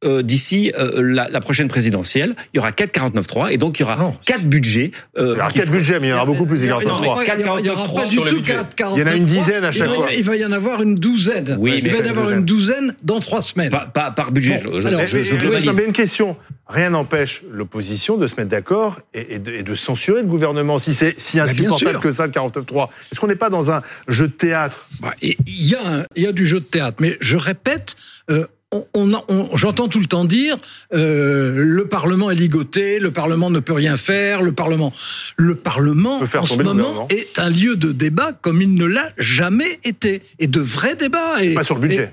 euh, 0.05 0.23
d'ici 0.23 0.73
euh, 0.79 1.00
la, 1.03 1.29
la 1.29 1.41
prochaine 1.41 1.69
présidentielle. 1.69 2.35
Il 2.53 2.59
y 2.59 2.61
aura 2.61 2.73
quatre 2.73 2.93
49.3 2.97 3.53
et 3.53 3.56
donc 3.59 3.79
il 3.79 3.83
y 3.83 3.85
aura 3.85 3.97
Non. 3.97 4.17
quatre 4.25 4.45
budgets. 4.45 4.93
euh, 5.19 5.35
Alors, 5.35 5.49
qui 5.49 5.55
quel 5.59 5.67
seront- 5.67 5.77
budget, 5.79 5.99
mais 6.00 6.06
il 6.06 6.11
y 6.11 6.12
en 6.12 6.17
aura 6.17 6.27
beaucoup 6.27 6.47
plus, 6.47 6.61
des 6.61 6.67
Il 6.67 6.69
y 6.69 6.73
aura- 6.73 6.83
il 6.83 6.87
y 6.87 6.91
aura 6.91 6.99
49.3. 6.99 7.27
pas- 7.27 7.35
il 7.35 7.41
y 7.41 7.49
aura- 7.49 7.61
il 7.61 7.67
y 7.67 7.71
aura 7.71 7.83
49.3 7.83 8.03
pas 8.03 8.06
du 8.09 8.17
tout 8.17 8.25
budget. 8.37 8.53
4, 8.77 8.93
Il 8.97 9.00
y 9.00 9.03
en 9.03 9.06
a 9.06 9.15
une 9.15 9.25
dizaine 9.25 9.65
à 9.65 9.73
chaque 9.73 9.89
il 9.89 9.91
va, 9.91 9.95
fois. 9.97 10.12
Il 10.12 10.25
va 10.25 10.37
y 10.37 10.45
en 10.45 10.53
avoir 10.53 10.83
une 10.83 10.95
douzaine. 10.95 11.56
Oui, 11.59 11.81
il 11.83 11.91
va 11.91 11.99
y 11.99 12.03
en 12.03 12.11
avoir 12.11 12.31
une 12.31 12.45
douzaine 12.45 12.95
dans 13.03 13.19
trois 13.21 13.43
semaines. 13.43 13.71
Par, 13.71 13.91
par- 13.93 14.15
par 14.15 14.31
budget, 14.33 14.61
Bon, 14.65 14.75
je, 14.77 14.81
je- 14.83 14.87
alors, 14.89 15.05
je- 15.06 15.23
je 15.23 15.35
Mais- 15.37 15.85
une 15.85 15.93
question. 15.93 16.37
Rien 16.71 16.91
n'empêche 16.91 17.43
l'opposition 17.50 18.19
de 18.19 18.27
se 18.27 18.37
mettre 18.37 18.50
d'accord 18.50 19.00
et, 19.15 19.37
et 19.37 19.39
de, 19.39 19.50
et 19.53 19.62
de 19.62 19.75
censurer 19.75 20.21
le 20.21 20.27
gouvernement. 20.29 20.79
Si 20.79 20.93
c'est 20.93 21.19
si 21.19 21.39
Bah, 21.39 21.45
insupportable 21.45 21.99
que 21.99 22.12
ça, 22.12 22.27
le 22.27 22.31
49.3, 22.33 22.91
est-ce 23.11 23.19
qu'on 23.19 23.27
n'est 23.27 23.37
pas 23.37 23.49
dans 23.49 23.71
un 23.71 23.81
jeu 24.06 24.29
de 24.29 24.33
théâtre? 24.35 24.87
Bah, 25.00 25.15
et 25.23 25.39
Il 25.47 25.67
y, 25.67 25.75
a 25.75 25.79
un- 26.00 26.05
il 26.15 26.25
y 26.25 26.27
a 26.27 26.33
du 26.33 26.47
jeu 26.47 26.61
de 26.61 26.65
théâtre, 26.67 26.99
mais 27.00 27.17
je 27.23 27.39
répète, 27.39 27.97
euh, 28.31 28.47
on, 28.73 28.87
on 29.28 29.57
j'entends 29.57 29.88
tout 29.88 30.00
le 30.00 30.07
temps 30.07 30.25
dire 30.25 30.57
euh, 30.93 31.54
le 31.57 31.87
Parlement 31.87 32.31
est 32.31 32.35
ligoté, 32.35 32.99
le 32.99 33.11
Parlement 33.11 33.50
ne 33.50 33.61
peut 33.61 33.73
rien 33.73 33.97
faire, 33.97 34.43
le 34.43 34.52
Parlement, 34.52 34.93
le 35.37 35.54
Parlement 35.54 36.21
en 36.21 36.45
ce 36.45 36.62
moment 36.62 37.07
est 37.11 37.38
un 37.38 37.50
lieu 37.50 37.76
de 37.76 37.93
débat 37.93 38.33
comme 38.33 38.61
il 38.61 38.75
ne 38.75 38.85
l'a 38.85 39.11
jamais 39.16 39.78
été 39.85 40.23
et 40.38 40.47
de 40.47 40.61
vrais 40.61 40.97
débats. 40.97 41.43
Et, 41.43 41.54
Pas 41.54 41.64
sur 41.64 41.76
le 41.76 41.83
budget. 41.83 42.12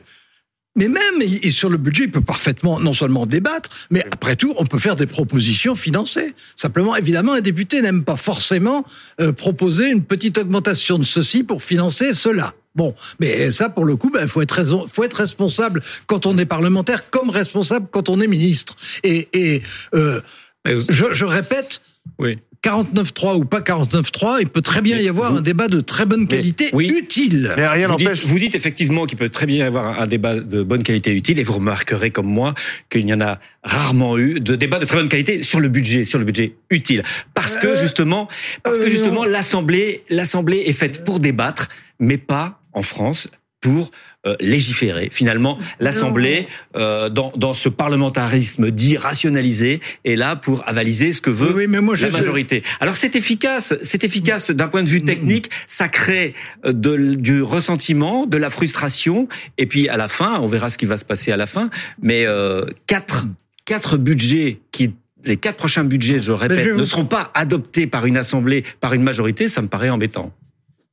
Mais 0.77 0.89
même 0.89 1.21
et 1.21 1.51
sur 1.51 1.69
le 1.69 1.77
budget, 1.77 2.03
il 2.03 2.11
peut 2.11 2.19
parfaitement 2.19 2.81
non 2.81 2.91
seulement 2.91 3.25
débattre, 3.25 3.69
mais 3.91 4.03
après 4.11 4.35
tout, 4.35 4.53
on 4.57 4.65
peut 4.65 4.77
faire 4.77 4.97
des 4.97 5.05
propositions 5.05 5.73
financées. 5.73 6.33
Simplement, 6.57 6.97
évidemment, 6.97 7.31
un 7.31 7.39
député 7.39 7.81
n'aime 7.81 8.03
pas 8.03 8.17
forcément 8.17 8.83
euh, 9.21 9.31
proposer 9.31 9.89
une 9.89 10.03
petite 10.03 10.37
augmentation 10.37 10.99
de 10.99 11.05
ceci 11.05 11.43
pour 11.43 11.63
financer 11.63 12.13
cela. 12.13 12.53
Bon, 12.75 12.93
mais 13.19 13.51
ça, 13.51 13.69
pour 13.69 13.85
le 13.85 13.95
coup, 13.95 14.11
il 14.21 14.27
faut 14.27 14.41
être 14.41 14.51
raison, 14.51 14.85
faut 14.91 15.03
être 15.03 15.13
responsable 15.17 15.81
quand 16.07 16.25
on 16.25 16.37
est 16.37 16.45
parlementaire, 16.45 17.09
comme 17.09 17.29
responsable 17.29 17.87
quand 17.89 18.09
on 18.09 18.19
est 18.21 18.27
ministre. 18.27 18.75
Et, 19.03 19.29
et 19.33 19.61
euh, 19.93 20.21
je, 20.67 21.05
je 21.13 21.25
répète, 21.25 21.81
Oui. 22.19 22.37
49.3 22.63 23.35
ou 23.37 23.45
pas 23.45 23.59
49.3, 23.59 24.37
il 24.41 24.47
peut 24.47 24.63
très 24.63 24.81
bien 24.81 24.97
y 24.97 25.07
avoir 25.07 25.35
un 25.35 25.41
débat 25.41 25.67
de 25.67 25.81
très 25.81 26.07
bonne 26.07 26.27
qualité, 26.27 26.69
oui. 26.73 26.87
utile. 26.89 27.53
Mais 27.55 27.67
rien 27.67 27.87
Vous 27.87 27.95
dites, 27.97 28.07
n'empêche. 28.07 28.25
vous 28.25 28.39
dites 28.39 28.55
effectivement 28.55 29.05
qu'il 29.05 29.19
peut 29.19 29.29
très 29.29 29.45
bien 29.45 29.57
y 29.59 29.61
avoir 29.61 30.01
un 30.01 30.07
débat 30.07 30.33
de 30.33 30.63
bonne 30.63 30.81
qualité 30.81 31.11
utile, 31.11 31.39
et 31.39 31.43
vous 31.43 31.53
remarquerez 31.53 32.09
comme 32.09 32.25
moi 32.25 32.55
qu'il 32.89 33.07
y 33.07 33.13
en 33.13 33.21
a 33.21 33.39
rarement 33.63 34.17
eu 34.17 34.39
de 34.39 34.55
débat 34.55 34.79
de 34.79 34.85
très 34.85 34.97
bonne 34.97 35.09
qualité 35.09 35.43
sur 35.43 35.59
le 35.59 35.67
budget, 35.69 36.05
sur 36.05 36.17
le 36.17 36.25
budget 36.25 36.55
utile, 36.71 37.03
parce 37.35 37.55
que 37.55 37.67
Euh, 37.67 37.75
justement, 37.75 38.27
parce 38.63 38.79
que 38.79 38.85
euh, 38.85 38.89
justement 38.89 39.25
l'assemblée, 39.25 40.03
l'assemblée 40.09 40.63
est 40.65 40.73
faite 40.73 41.05
pour 41.05 41.19
débattre, 41.19 41.67
mais 41.99 42.17
pas 42.17 42.61
en 42.75 42.83
France 42.83 43.29
pour 43.61 43.89
euh, 44.27 44.35
légiférer. 44.39 45.09
Finalement, 45.11 45.57
l'Assemblée, 45.79 46.45
euh, 46.75 47.09
dans, 47.09 47.31
dans 47.35 47.53
ce 47.55 47.67
parlementarisme 47.67 48.69
dit 48.69 48.95
rationalisé, 48.95 49.79
est 50.03 50.15
là 50.15 50.35
pour 50.35 50.67
avaliser 50.67 51.13
ce 51.13 51.21
que 51.21 51.31
veut 51.31 51.47
Oui, 51.47 51.53
oui, 51.63 51.67
mais 51.67 51.81
moi, 51.81 51.95
la 51.95 52.09
je- 52.09 52.13
majorité. 52.13 52.61
Alors 52.79 52.95
c'est 52.95 53.15
efficace, 53.15 53.73
c'est 53.81 54.03
efficace 54.03 54.51
d'un 54.51 54.67
point 54.67 54.83
de 54.83 54.89
vue 54.89 55.01
technique, 55.03 55.49
ça 55.67 55.87
crée 55.87 56.35
euh, 56.65 56.73
de, 56.73 57.15
du 57.15 57.41
ressentiment, 57.41 58.27
de 58.27 58.37
la 58.37 58.51
frustration, 58.51 59.27
et 59.57 59.65
puis 59.65 59.89
à 59.89 59.97
la 59.97 60.09
fin, 60.09 60.39
on 60.41 60.47
verra 60.47 60.69
ce 60.69 60.77
qui 60.77 60.85
va 60.85 60.97
se 60.97 61.05
passer 61.05 61.31
à 61.31 61.37
la 61.37 61.47
fin, 61.47 61.71
mais 62.01 62.25
euh, 62.27 62.65
quatre, 62.85 63.25
quatre 63.65 63.97
budgets 63.97 64.59
qui 64.71 64.93
les 65.23 65.37
quatre 65.37 65.57
prochains 65.57 65.83
budgets, 65.85 66.19
je 66.19 66.31
répète, 66.33 66.67
ne 66.75 66.85
seront 66.85 67.05
pas 67.05 67.31
adoptés 67.33 67.87
par 67.87 68.05
une 68.05 68.15
assemblée, 68.15 68.63
par 68.79 68.93
une 68.93 69.01
majorité, 69.01 69.49
ça 69.49 69.63
me 69.63 69.67
paraît 69.67 69.89
embêtant. 69.89 70.31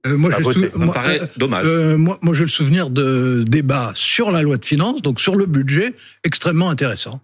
Euh, 0.06 0.16
moi, 0.16 0.30
La 0.30 0.38
j'ai 0.38 0.42
beauté. 0.42 0.60
sou- 0.60 0.72
Ça 0.72 0.78
me 0.78 0.84
moi, 0.86 0.94
paraît 0.94 1.20
euh, 1.22 1.26
dommage. 1.36 1.64
Euh, 1.66 1.96
moi, 1.96 2.18
moi, 2.22 2.34
j'ai 2.34 2.42
le 2.42 2.48
souvenir 2.48 2.90
de 2.90 3.44
débats 3.46 3.92
sur 3.94 4.30
la 4.32 4.42
loi 4.42 4.56
de 4.56 4.64
finances, 4.64 5.00
donc 5.02 5.20
sur 5.20 5.36
le 5.36 5.46
budget, 5.46 5.94
extrêmement 6.24 6.70
intéressant. 6.70 7.20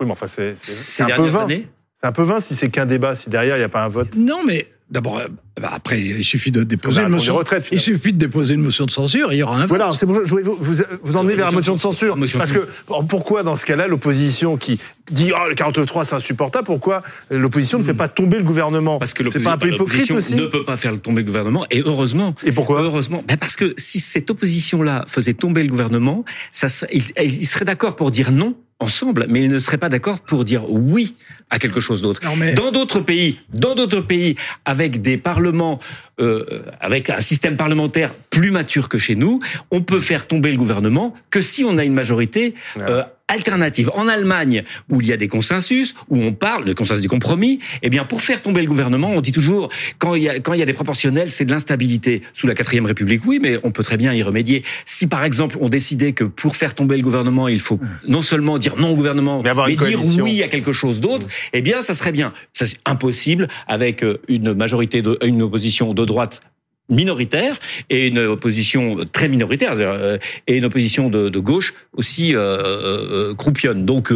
Oui, 0.00 0.06
mais 0.06 0.12
enfin, 0.12 0.26
c'est 0.26 0.54
c'est- 0.60 0.72
Ces 0.72 1.04
c'est 1.04 1.12
un 1.12 1.16
peu 1.16 1.28
vain. 1.28 1.46
C'est 1.48 1.66
un 2.08 2.12
peu 2.12 2.22
vain 2.24 2.40
si 2.40 2.54
c'est 2.56 2.68
qu'un 2.68 2.84
débat, 2.86 3.14
si 3.16 3.30
derrière 3.30 3.56
il 3.56 3.60
n'y 3.60 3.64
a 3.64 3.68
pas 3.68 3.82
un 3.84 3.88
vote. 3.88 4.08
Non, 4.16 4.40
mais 4.46 4.68
d'abord, 4.90 5.18
euh, 5.18 5.28
bah, 5.60 5.70
après, 5.72 6.00
il 6.00 6.24
suffit 6.24 6.50
de 6.50 6.62
déposer 6.62 7.00
va 7.00 7.06
une 7.06 7.12
motion. 7.12 7.34
les 7.34 7.38
retraites, 7.38 7.66
il 7.72 7.80
suffit 7.80 8.12
de 8.12 8.18
déposer 8.18 8.54
une 8.54 8.62
motion 8.62 8.86
de 8.86 8.90
censure, 8.90 9.32
il 9.32 9.38
y 9.38 9.42
aura 9.42 9.56
un 9.56 9.60
vote. 9.60 9.68
Voilà, 9.68 9.90
c'est 9.92 10.06
pour 10.06 10.14
ça 10.14 10.20
que 10.20 10.26
je 10.26 10.30
voulais 10.30 10.42
vous, 10.42 10.56
vous, 10.58 10.82
vous 11.02 11.16
emmener 11.16 11.34
vers 11.34 11.46
la 11.46 11.52
motion 11.52 11.74
de 11.74 11.80
censure. 11.80 12.16
Motion 12.16 12.38
Parce 12.38 12.52
que 12.52 12.68
pourquoi, 13.08 13.42
dans 13.42 13.56
ce 13.56 13.66
cas-là, 13.66 13.86
l'opposition 13.88 14.56
qui 14.56 14.78
dit 15.10 15.32
oh, 15.34 15.48
le 15.48 15.54
49.3 15.54 16.04
c'est 16.04 16.14
insupportable, 16.14 16.66
pourquoi 16.66 17.02
l'opposition 17.30 17.78
ne 17.78 17.84
fait 17.84 17.94
pas 17.94 18.08
tomber 18.08 18.38
le 18.38 18.44
gouvernement? 18.44 18.98
Parce 18.98 19.14
que 19.14 19.28
C'est 19.28 19.40
pas 19.40 19.52
un 19.52 19.58
peu 19.58 19.68
hypocrite 19.68 20.08
l'opposition 20.08 20.16
aussi? 20.16 20.36
ne 20.36 20.46
peut 20.46 20.64
pas 20.64 20.76
faire 20.76 21.00
tomber 21.00 21.22
le 21.22 21.26
gouvernement. 21.26 21.66
Et 21.70 21.82
heureusement. 21.84 22.34
Et 22.44 22.52
pourquoi? 22.52 22.82
Heureusement. 22.82 23.22
Ben 23.26 23.36
parce 23.36 23.56
que 23.56 23.74
si 23.76 23.98
cette 23.98 24.30
opposition-là 24.30 25.04
faisait 25.08 25.34
tomber 25.34 25.62
le 25.62 25.68
gouvernement, 25.68 26.24
ça, 26.52 26.68
il 26.92 27.46
serait 27.46 27.64
d'accord 27.64 27.96
pour 27.96 28.10
dire 28.10 28.30
non 28.30 28.54
ensemble, 28.80 29.26
mais 29.28 29.42
il 29.42 29.50
ne 29.50 29.58
serait 29.58 29.78
pas 29.78 29.88
d'accord 29.88 30.20
pour 30.20 30.44
dire 30.44 30.70
oui 30.70 31.14
à 31.48 31.58
quelque 31.58 31.80
chose 31.80 32.02
d'autre. 32.02 32.20
Mais- 32.36 32.52
Dans 32.52 32.72
d'autres 32.72 33.00
pays, 33.00 33.38
dans 33.54 33.74
d'autres 33.74 34.00
pays, 34.00 34.34
avec 34.64 35.00
des 35.00 35.16
parlements, 35.16 35.78
euh, 36.20 36.44
avec 36.80 37.08
un 37.08 37.20
système 37.20 37.56
parlementaire 37.56 38.12
plus 38.30 38.50
mature 38.50 38.88
que 38.88 38.98
chez 38.98 39.14
nous, 39.14 39.40
on 39.70 39.80
peut 39.80 40.00
faire 40.00 40.26
tomber 40.26 40.50
le 40.50 40.58
gouvernement 40.58 41.14
que 41.30 41.40
si 41.40 41.64
on 41.64 41.78
a 41.78 41.84
une 41.84 41.94
majorité 41.94 42.54
euh, 42.90 43.02
alternative. 43.28 43.90
En 43.94 44.08
Allemagne, 44.08 44.64
où 44.88 45.00
il 45.00 45.06
y 45.06 45.12
a 45.12 45.16
des 45.16 45.28
consensus, 45.28 45.94
où 46.08 46.18
on 46.18 46.32
parle, 46.32 46.64
le 46.64 46.74
consensus 46.74 47.02
du 47.02 47.08
compromis, 47.08 47.58
eh 47.82 47.90
bien, 47.90 48.04
pour 48.04 48.22
faire 48.22 48.42
tomber 48.42 48.62
le 48.62 48.68
gouvernement, 48.68 49.10
on 49.10 49.20
dit 49.20 49.32
toujours, 49.32 49.68
quand 49.98 50.14
il 50.14 50.24
y 50.24 50.28
a, 50.28 50.38
quand 50.38 50.52
il 50.52 50.60
y 50.60 50.62
a 50.62 50.66
des 50.66 50.72
proportionnels, 50.72 51.30
c'est 51.30 51.44
de 51.44 51.50
l'instabilité. 51.50 52.22
Sous 52.34 52.46
la 52.46 52.54
quatrième 52.54 52.86
république, 52.86 53.22
oui, 53.26 53.38
mais 53.42 53.58
on 53.62 53.70
peut 53.70 53.82
très 53.82 53.96
bien 53.96 54.12
y 54.12 54.22
remédier. 54.22 54.62
Si, 54.84 55.06
par 55.06 55.24
exemple, 55.24 55.56
on 55.60 55.68
décidait 55.68 56.12
que 56.12 56.24
pour 56.24 56.56
faire 56.56 56.74
tomber 56.74 56.96
le 56.96 57.02
gouvernement, 57.02 57.48
il 57.48 57.60
faut 57.60 57.80
non 58.06 58.22
seulement 58.22 58.58
dire 58.58 58.76
non 58.76 58.90
au 58.90 58.96
gouvernement, 58.96 59.42
Mais 59.42 59.52
dire 59.76 60.00
oui 60.22 60.42
à 60.42 60.48
quelque 60.48 60.72
chose 60.72 61.00
d'autre, 61.00 61.26
eh 61.52 61.62
bien, 61.62 61.82
ça 61.82 61.94
serait 61.94 62.12
bien. 62.12 62.32
Ça, 62.52 62.66
c'est 62.66 62.78
impossible 62.84 63.48
avec 63.66 64.02
euh, 64.02 64.20
une 64.28 64.54
majorité, 64.54 65.02
de, 65.02 65.18
une 65.24 65.42
opposition 65.42 65.94
de 65.94 66.04
droite 66.04 66.40
minoritaire 66.88 67.58
et 67.90 68.08
une 68.08 68.18
opposition 68.18 69.04
très 69.12 69.28
minoritaire 69.28 69.74
euh, 69.76 70.18
et 70.46 70.56
une 70.56 70.64
opposition 70.64 71.10
de, 71.10 71.28
de 71.28 71.38
gauche 71.38 71.74
aussi 71.92 72.34
euh, 72.34 72.40
euh, 72.40 73.34
croupionne. 73.34 73.84
Donc 73.84 74.12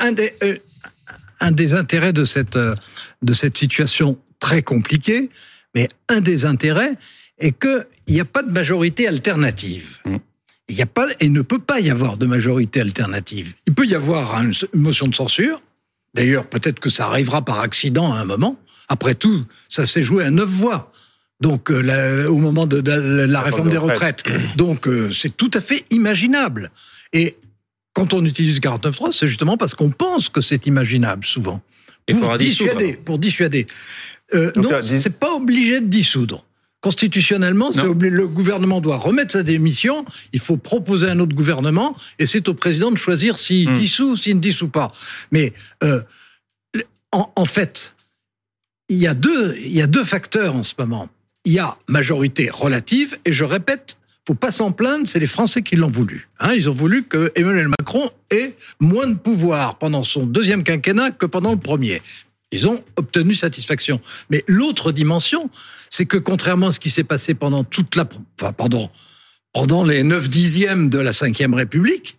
Un 0.00 0.12
des, 0.12 0.34
un 1.40 1.52
des 1.52 1.74
intérêts 1.74 2.12
de 2.12 2.24
cette, 2.24 2.58
de 2.58 3.32
cette 3.32 3.58
situation 3.58 4.18
très 4.38 4.62
compliquée, 4.62 5.30
mais 5.74 5.88
un 6.08 6.20
des 6.20 6.44
intérêts 6.44 6.92
est 7.38 7.58
qu'il 7.58 7.86
n'y 8.08 8.20
a 8.20 8.24
pas 8.24 8.42
de 8.42 8.52
majorité 8.52 9.08
alternative. 9.08 9.98
Mm. 10.04 10.16
Il 10.68 10.76
n'y 10.76 10.82
a 10.82 10.86
pas, 10.86 11.08
et 11.20 11.28
ne 11.28 11.42
peut 11.42 11.58
pas 11.58 11.80
y 11.80 11.90
avoir 11.90 12.16
de 12.16 12.24
majorité 12.24 12.80
alternative. 12.80 13.54
Il 13.66 13.74
peut 13.74 13.86
y 13.86 13.94
avoir 13.94 14.34
une 14.40 14.52
une 14.72 14.80
motion 14.80 15.08
de 15.08 15.14
censure. 15.14 15.60
D'ailleurs, 16.14 16.46
peut-être 16.46 16.78
que 16.78 16.88
ça 16.88 17.06
arrivera 17.06 17.42
par 17.42 17.60
accident 17.60 18.12
à 18.12 18.18
un 18.18 18.24
moment. 18.24 18.56
Après 18.88 19.14
tout, 19.14 19.44
ça 19.68 19.86
s'est 19.86 20.02
joué 20.02 20.24
à 20.24 20.30
neuf 20.30 20.48
voix. 20.48 20.92
Donc, 21.42 21.70
euh, 21.70 21.80
la- 21.82 22.30
au 22.30 22.36
moment 22.38 22.66
de, 22.66 22.78
la, 22.88 23.26
la 23.26 23.40
réforme 23.42 23.68
des 23.68 23.76
retraites. 23.78 24.22
Donc, 24.56 24.86
euh, 24.88 25.10
c'est 25.10 25.36
tout 25.36 25.50
à 25.54 25.60
fait 25.60 25.84
imaginable. 25.90 26.70
Et 27.12 27.36
quand 27.92 28.14
on 28.14 28.24
utilise 28.24 28.58
49.3, 28.60 29.12
c'est 29.12 29.26
justement 29.26 29.56
parce 29.58 29.74
qu'on 29.74 29.90
pense 29.90 30.28
que 30.28 30.40
c'est 30.40 30.66
imaginable, 30.66 31.24
souvent. 31.26 31.60
Il 32.08 32.18
pour 32.18 32.36
dissuader. 32.38 32.92
Pour 32.94 33.18
dissuader. 33.18 33.66
Euh, 34.34 34.50
Donc, 34.52 34.70
non, 34.70 34.80
dis- 34.80 35.00
c'est 35.02 35.18
pas 35.18 35.34
obligé 35.34 35.80
de 35.80 35.86
dissoudre. 35.86 36.44
Constitutionnellement, 36.80 37.70
le 38.00 38.26
gouvernement 38.26 38.80
doit 38.80 38.96
remettre 38.96 39.30
sa 39.32 39.44
démission, 39.44 40.04
il 40.32 40.40
faut 40.40 40.56
proposer 40.56 41.08
un 41.08 41.20
autre 41.20 41.34
gouvernement, 41.34 41.94
et 42.18 42.26
c'est 42.26 42.48
au 42.48 42.54
président 42.54 42.90
de 42.90 42.96
choisir 42.98 43.38
s'il 43.38 43.70
Hmm. 43.70 43.74
dissout 43.78 44.10
ou 44.12 44.16
s'il 44.16 44.34
ne 44.36 44.40
dissout 44.40 44.68
pas. 44.68 44.90
Mais 45.30 45.52
euh, 45.84 46.00
en, 47.12 47.30
en 47.36 47.44
fait, 47.44 47.94
il 48.88 48.96
y, 48.98 49.06
a 49.06 49.14
deux, 49.14 49.54
il 49.64 49.72
y 49.76 49.80
a 49.80 49.86
deux 49.86 50.02
facteurs 50.04 50.56
en 50.56 50.64
ce 50.64 50.74
moment. 50.76 51.08
Il 51.44 51.52
y 51.52 51.58
a 51.58 51.76
majorité 51.88 52.50
relative, 52.50 53.18
et 53.24 53.32
je 53.32 53.44
répète, 53.44 53.96
faut 54.26 54.34
pas 54.34 54.52
s'en 54.52 54.70
plaindre, 54.70 55.06
c'est 55.06 55.18
les 55.18 55.26
Français 55.26 55.62
qui 55.62 55.74
l'ont 55.74 55.90
voulu. 55.90 56.28
Hein, 56.38 56.52
ils 56.54 56.70
ont 56.70 56.74
voulu 56.74 57.02
que 57.04 57.32
Emmanuel 57.34 57.68
Macron 57.68 58.10
ait 58.30 58.54
moins 58.78 59.08
de 59.08 59.14
pouvoir 59.14 59.78
pendant 59.78 60.04
son 60.04 60.26
deuxième 60.26 60.62
quinquennat 60.62 61.10
que 61.10 61.26
pendant 61.26 61.50
le 61.50 61.58
premier. 61.58 62.00
Ils 62.52 62.68
ont 62.68 62.84
obtenu 62.96 63.34
satisfaction. 63.34 64.00
Mais 64.30 64.44
l'autre 64.46 64.92
dimension, 64.92 65.50
c'est 65.90 66.06
que 66.06 66.18
contrairement 66.18 66.68
à 66.68 66.72
ce 66.72 66.78
qui 66.78 66.90
s'est 66.90 67.02
passé 67.02 67.34
pendant 67.34 67.64
toute 67.64 67.96
la, 67.96 68.06
enfin, 68.40 68.52
pendant, 68.52 68.92
pendant 69.52 69.84
les 69.84 70.02
neuf 70.02 70.28
dixièmes 70.28 70.88
de 70.88 70.98
la 70.98 71.12
Cinquième 71.12 71.54
République, 71.54 72.16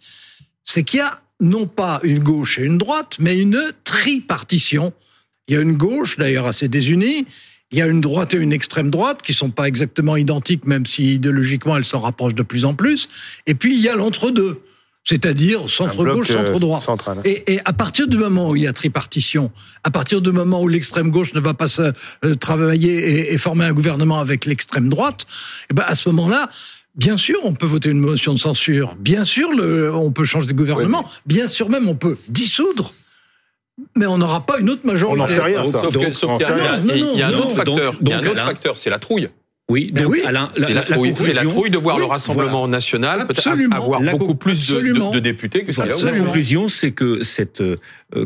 c'est 0.64 0.84
qu'il 0.84 1.00
y 1.00 1.04
a 1.04 1.22
non 1.40 1.68
pas 1.68 2.00
une 2.04 2.20
gauche 2.20 2.60
et 2.60 2.64
une 2.64 2.78
droite, 2.78 3.18
mais 3.20 3.38
une 3.38 3.72
tripartition. 3.84 4.92
Il 5.48 5.56
y 5.56 5.58
a 5.58 5.62
une 5.62 5.78
gauche, 5.78 6.18
d'ailleurs 6.18 6.48
assez 6.48 6.68
désunie, 6.68 7.26
il 7.74 7.80
y 7.80 7.82
a 7.82 7.88
une 7.88 8.02
droite 8.02 8.34
et 8.36 8.38
une 8.38 8.54
extrême 8.54 8.90
droite 8.92 9.22
qui 9.24 9.34
sont 9.34 9.50
pas 9.50 9.68
exactement 9.68 10.16
identiques, 10.16 10.66
même 10.66 10.86
si 10.86 11.16
idéologiquement 11.16 11.76
elles 11.76 11.84
s'en 11.84 12.00
rapprochent 12.00 12.36
de 12.36 12.44
plus 12.44 12.66
en 12.66 12.76
plus. 12.76 13.10
Et 13.48 13.56
puis 13.56 13.74
il 13.76 13.82
y 13.82 13.90
a 13.90 13.96
l'entre-deux, 13.96 14.62
c'est-à-dire 15.04 15.70
centre-gauche, 15.70 16.30
euh, 16.30 16.46
centre-droit. 16.46 16.80
Et, 17.26 17.56
et 17.56 17.60
à 17.66 17.74
partir 17.74 18.08
du 18.08 18.18
moment 18.18 18.52
où 18.52 18.56
il 18.56 18.62
y 18.62 18.68
a 18.68 18.74
tripartition, 18.74 19.52
à 19.84 19.90
partir 19.90 20.22
du 20.22 20.32
moment 20.32 20.62
où 20.62 20.68
l'extrême 20.68 21.10
gauche 21.10 21.34
ne 21.34 21.40
va 21.40 21.56
pas 21.56 21.68
se, 21.68 21.92
euh, 22.24 22.36
travailler 22.36 22.94
et, 22.94 23.34
et 23.34 23.38
former 23.40 23.66
un 23.66 23.74
gouvernement 23.74 24.20
avec 24.20 24.46
l'extrême 24.46 24.88
droite, 24.88 25.26
eh 25.72 25.74
ben 25.74 25.84
à 25.88 25.96
ce 25.96 26.08
moment-là, 26.10 26.50
bien 26.96 27.18
sûr, 27.18 27.40
on 27.44 27.54
peut 27.54 27.66
voter 27.66 27.90
une 27.90 28.00
motion 28.00 28.34
de 28.36 28.40
censure. 28.40 28.96
Bien 29.00 29.24
sûr, 29.24 29.52
le, 29.52 29.94
on 29.94 30.12
peut 30.12 30.26
changer 30.26 30.46
de 30.46 30.54
gouvernement. 30.54 31.04
Bien 31.26 31.48
sûr, 31.48 31.70
même, 31.70 31.90
on 31.90 31.96
peut 31.96 32.18
dissoudre. 32.30 32.94
Mais 33.96 34.06
on 34.06 34.18
n'aura 34.18 34.46
pas 34.46 34.60
une 34.60 34.70
autre 34.70 34.86
majorité. 34.86 35.14
On 35.20 35.24
n'en 35.24 35.28
sait 35.28 35.40
rien, 35.42 35.66
ça. 35.66 35.82
Sauf 35.82 35.94
qu'il 35.94 36.02
y 36.02 36.44
a- 36.44 37.18
y 37.18 37.22
un 37.24 37.34
autre 37.34 37.52
facteur. 37.52 37.96
Il 38.02 38.10
y 38.10 38.14
a 38.14 38.18
un 38.18 38.20
autre 38.20 38.32
Alain- 38.32 38.46
facteur, 38.46 38.78
c'est 38.78 38.90
la 38.92 39.00
trouille. 39.00 39.30
oui, 39.70 39.92
donc, 39.92 40.12
oui. 40.12 40.22
Alain, 40.26 40.50
C'est 40.58 40.74
la, 40.74 40.82
trouille. 40.84 41.14
C'est 41.18 41.28
la 41.34 41.42
conclusion- 41.42 41.50
trouille 41.50 41.70
de 41.72 41.78
voir 41.80 41.98
le 41.98 42.06
Rassemblement 42.06 42.68
national 42.68 43.26
peut-être 43.26 43.48
avoir 43.74 44.00
La 44.02 44.12
beaucoup 44.12 44.36
plus 44.36 44.68
de, 44.70 44.80
de- 44.80 45.14
de 45.14 45.20
députés 45.20 45.64
que 45.64 45.72
ce 45.72 45.82
a 45.82 45.86
La 45.88 46.14
conclusion, 46.14 46.68
c'est 46.68 46.92
que 46.92 47.24
cette 47.24 47.62
euh, 47.62 47.78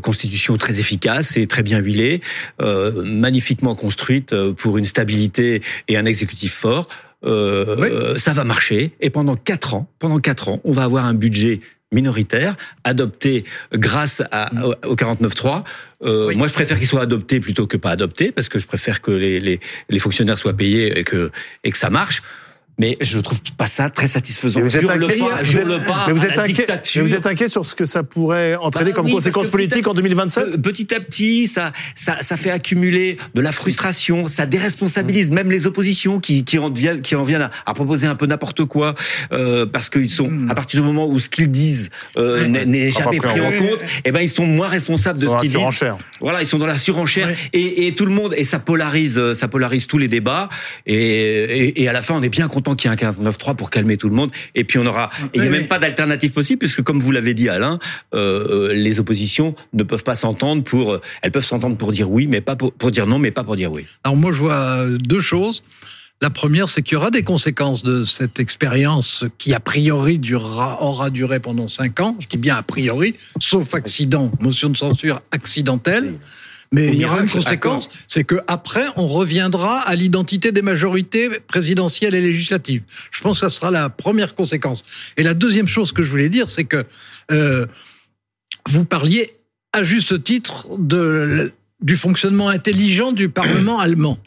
constitution 0.01 0.58
très 0.58 0.80
efficace 0.82 1.38
et 1.38 1.48
très 1.48 1.63
bien 1.63 1.80
huilée, 1.80 2.20
euh, 2.62 2.92
magnifiquement 3.06 3.75
construite 3.75 4.34
euh, 4.34 4.51
pour 4.51 4.77
une 4.77 4.86
stabilité 4.86 5.62
et 5.88 5.96
un 5.98 6.06
exécutif 6.06 6.54
fort, 6.54 6.88
euh, 7.25 8.13
Oui. 8.13 8.20
ça 8.20 8.34
va 8.34 8.44
marcher. 8.44 8.92
Et 9.00 9.10
pendant 9.10 9.36
quatre 9.36 9.75
ans, 9.75 9.88
pendant 10.00 10.20
quatre 10.20 10.50
ans, 10.50 10.60
on 10.66 10.72
va 10.72 10.84
avoir 10.84 11.06
un 11.06 11.13
budget 11.13 11.62
minoritaire 11.91 12.56
adopté 12.84 13.46
grâce 13.74 14.22
à, 14.32 14.50
au, 14.63 14.74
au 14.89 14.96
49.3. 14.96 15.63
Euh, 16.03 16.27
Oui. 16.27 16.36
Moi, 16.36 16.48
je 16.48 16.53
préfère 16.53 16.77
qu'il 16.77 16.88
soit 16.88 17.01
adopté 17.01 17.39
plutôt 17.39 17.67
que 17.67 17.77
pas 17.77 17.91
adopté 17.91 18.32
parce 18.32 18.50
que 18.50 18.60
je 18.60 18.67
préfère 18.67 19.01
que 19.01 19.12
les, 19.12 19.39
les, 19.39 19.60
les 19.89 20.00
fonctionnaires 20.00 20.38
soient 20.38 20.53
payés 20.56 21.00
et 21.00 21.03
que, 21.03 21.32
et 21.63 21.72
que 21.72 21.77
ça 21.77 21.89
marche. 21.89 22.22
Mais 22.79 22.96
je 23.01 23.19
trouve 23.19 23.39
pas 23.57 23.65
ça 23.65 23.89
très 23.89 24.07
satisfaisant. 24.07 24.60
Mais 24.60 24.67
vous 24.67 24.77
êtes 24.77 24.88
inquiet, 24.89 25.15
vous 26.13 26.25
êtes- 26.25 26.38
inquiet, 26.38 26.53
dictature. 26.53 27.01
mais 27.03 27.10
vous 27.10 27.15
êtes 27.15 27.25
inquiet 27.25 27.48
sur 27.48 27.65
ce 27.65 27.74
que 27.74 27.86
ça 27.86 28.03
pourrait 28.03 28.55
entraîner 28.55 28.91
Bah 28.91 28.98
comme 28.98 29.05
oui, 29.07 29.13
conséquence 29.13 29.48
que 29.48 29.51
politique 29.51 29.88
à- 29.88 29.89
en 29.89 29.93
2027 29.96 30.43
Euh, 30.53 30.57
Petit 30.57 30.93
à 30.93 31.00
petit, 31.00 31.48
ça, 31.48 31.72
ça, 31.96 32.17
ça 32.22 32.38
fait 32.38 32.51
accumuler 32.51 33.17
de 33.34 33.41
la 33.41 33.51
frustration, 33.51 34.27
ça 34.27 34.46
déresponsabilise 34.46 35.31
même 35.31 35.50
les 35.50 35.65
oppositions 35.65 36.19
qui, 36.19 36.43
qui 36.43 36.60
en 36.60 36.69
viennent, 36.69 37.01
qui 37.01 37.15
en 37.15 37.24
viennent 37.24 37.41
à, 37.43 37.51
à 37.65 37.74
proposer 37.74 38.05
un 38.05 38.15
peu 38.15 38.25
n'importe 38.27 38.65
quoi, 38.65 38.93
euh, 39.31 39.65
parce 39.65 39.89
qu'ils 39.89 40.10
sont, 40.10 40.31
à 40.50 40.53
partir 40.55 40.79
du 40.81 40.86
moment 40.86 41.07
où 41.07 41.17
ce 41.19 41.29
qu'ils 41.29 41.50
disent 41.51 41.89
euh, 42.17 42.41
Ouais. 42.41 42.65
n'est 42.65 42.89
Enfin, 42.89 43.03
jamais 43.05 43.17
pris 43.17 43.41
en 43.41 43.51
compte, 43.53 43.79
eh 44.05 44.12
ben 44.12 44.19
ils 44.22 44.29
sont 44.29 44.46
moins 44.46 44.67
responsables 44.67 45.17
de 45.19 45.27
ce 45.27 45.31
qu'ils 45.39 45.50
disent. 45.50 45.57
surenchère. 45.57 45.98
Voilà, 46.22 46.41
ils 46.43 46.48
sont 46.48 46.60
dans 46.60 46.67
la 46.67 46.77
surenchère 46.77 47.27
Ouais. 47.29 47.36
et, 47.53 47.88
et 47.88 47.96
tout 47.96 48.05
le 48.05 48.12
monde 48.12 48.34
et 48.38 48.43
ça 48.43 48.60
polarise, 48.60 49.19
ça 49.34 49.48
polarise 49.48 49.88
tous 49.88 49.98
les 49.98 50.07
débats 50.07 50.50
et, 50.86 50.93
et, 50.96 51.81
et 51.84 51.89
à 51.89 51.93
la 51.93 52.01
fin 52.03 52.13
on 52.15 52.22
est 52.22 52.29
bien 52.29 52.48
content 52.48 52.67
qu'il 52.76 52.90
y 52.90 52.94
ait 52.94 52.98
un 52.98 53.12
49.3 53.12 53.56
pour 53.56 53.70
calmer 53.70 53.98
tout 53.98 54.10
le 54.10 54.16
monde 54.16 54.32
et 54.56 54.64
puis 54.64 54.80
on 54.80 54.86
aura, 54.86 55.10
il 55.34 55.42
n'y 55.42 55.48
a 55.48 55.50
même 55.50 55.68
pas 55.68 55.80
d'alternative 55.80 56.32
possible 56.32 56.60
puisque 56.60 56.82
comme 56.82 57.00
vous 57.00 57.12
l'avez 57.12 57.34
dit 57.34 57.50
Alain, 57.50 57.80
euh, 58.14 58.70
euh, 58.70 58.74
les 58.74 59.00
oppositions 59.00 59.56
ne 59.74 59.84
peuvent 59.84 60.04
pas 60.04 60.16
s'entendre 60.16 60.64
pour, 60.64 60.94
euh, 60.94 61.02
elles 61.22 61.32
peuvent 61.32 61.46
s'entendre 61.46 61.78
pour 61.78 61.92
dire 61.92 62.10
oui 62.10 62.28
mais 62.28 62.42
pas 62.42 62.56
pour, 62.56 62.74
pour 62.74 62.92
dire 62.92 63.08
non 63.08 63.20
mais 63.20 63.32
pas 63.32 63.44
pour 63.44 63.56
dire 63.56 63.72
oui. 63.72 63.86
Alors 64.04 64.18
moi, 64.18 64.32
je 64.32 64.40
vois 64.40 64.86
deux 64.90 65.20
choses. 65.20 65.64
La 66.20 66.32
première, 66.32 66.68
c'est 66.68 66.82
qu'il 66.82 66.94
y 66.94 66.96
aura 66.96 67.12
des 67.12 67.22
conséquences 67.22 67.84
de 67.84 68.04
cette 68.04 68.40
expérience 68.40 69.26
qui, 69.38 69.54
a 69.54 69.60
priori, 69.60 70.18
durera, 70.18 70.82
aura 70.82 71.12
duré 71.12 71.40
pendant 71.40 71.68
cinq 71.68 72.00
ans. 72.00 72.16
Je 72.20 72.28
dis 72.28 72.38
bien 72.38 72.56
a 72.56 72.64
priori, 72.64 73.14
sauf 73.40 73.76
accident, 73.76 74.32
motion 74.40 74.70
de 74.70 74.78
censure 74.78 75.22
accidentelle. 75.32 76.16
Mais 76.72 76.88
il 76.88 76.96
y 76.96 77.06
aura 77.06 77.22
une 77.22 77.30
conséquence, 77.30 77.90
c'est 78.08 78.24
que 78.24 78.36
après 78.48 78.86
on 78.96 79.08
reviendra 79.08 79.80
à 79.82 79.96
l'identité 79.96 80.52
des 80.52 80.62
majorités 80.62 81.30
présidentielles 81.48 82.16
et 82.16 82.22
législatives. 82.22 82.84
Je 83.12 83.22
pense 83.22 83.40
que 83.40 83.50
ça 83.50 83.56
sera 83.56 83.72
la 83.72 83.90
première 83.90 84.36
conséquence. 84.36 84.84
Et 85.16 85.24
la 85.24 85.34
deuxième 85.34 85.68
chose 85.68 85.94
que 85.94 86.02
je 86.02 86.10
voulais 86.10 86.30
dire, 86.30 86.50
c'est 86.50 86.66
que 86.66 86.86
euh, 87.32 87.66
vous 88.68 88.86
parliez 88.86 89.38
à 89.74 89.84
juste 89.84 90.24
titre 90.24 90.68
de, 90.78 91.54
du 91.82 91.96
fonctionnement 91.96 92.50
intelligent 92.50 93.12
du 93.12 93.30
Parlement 93.30 93.80
allemand. 93.80 94.18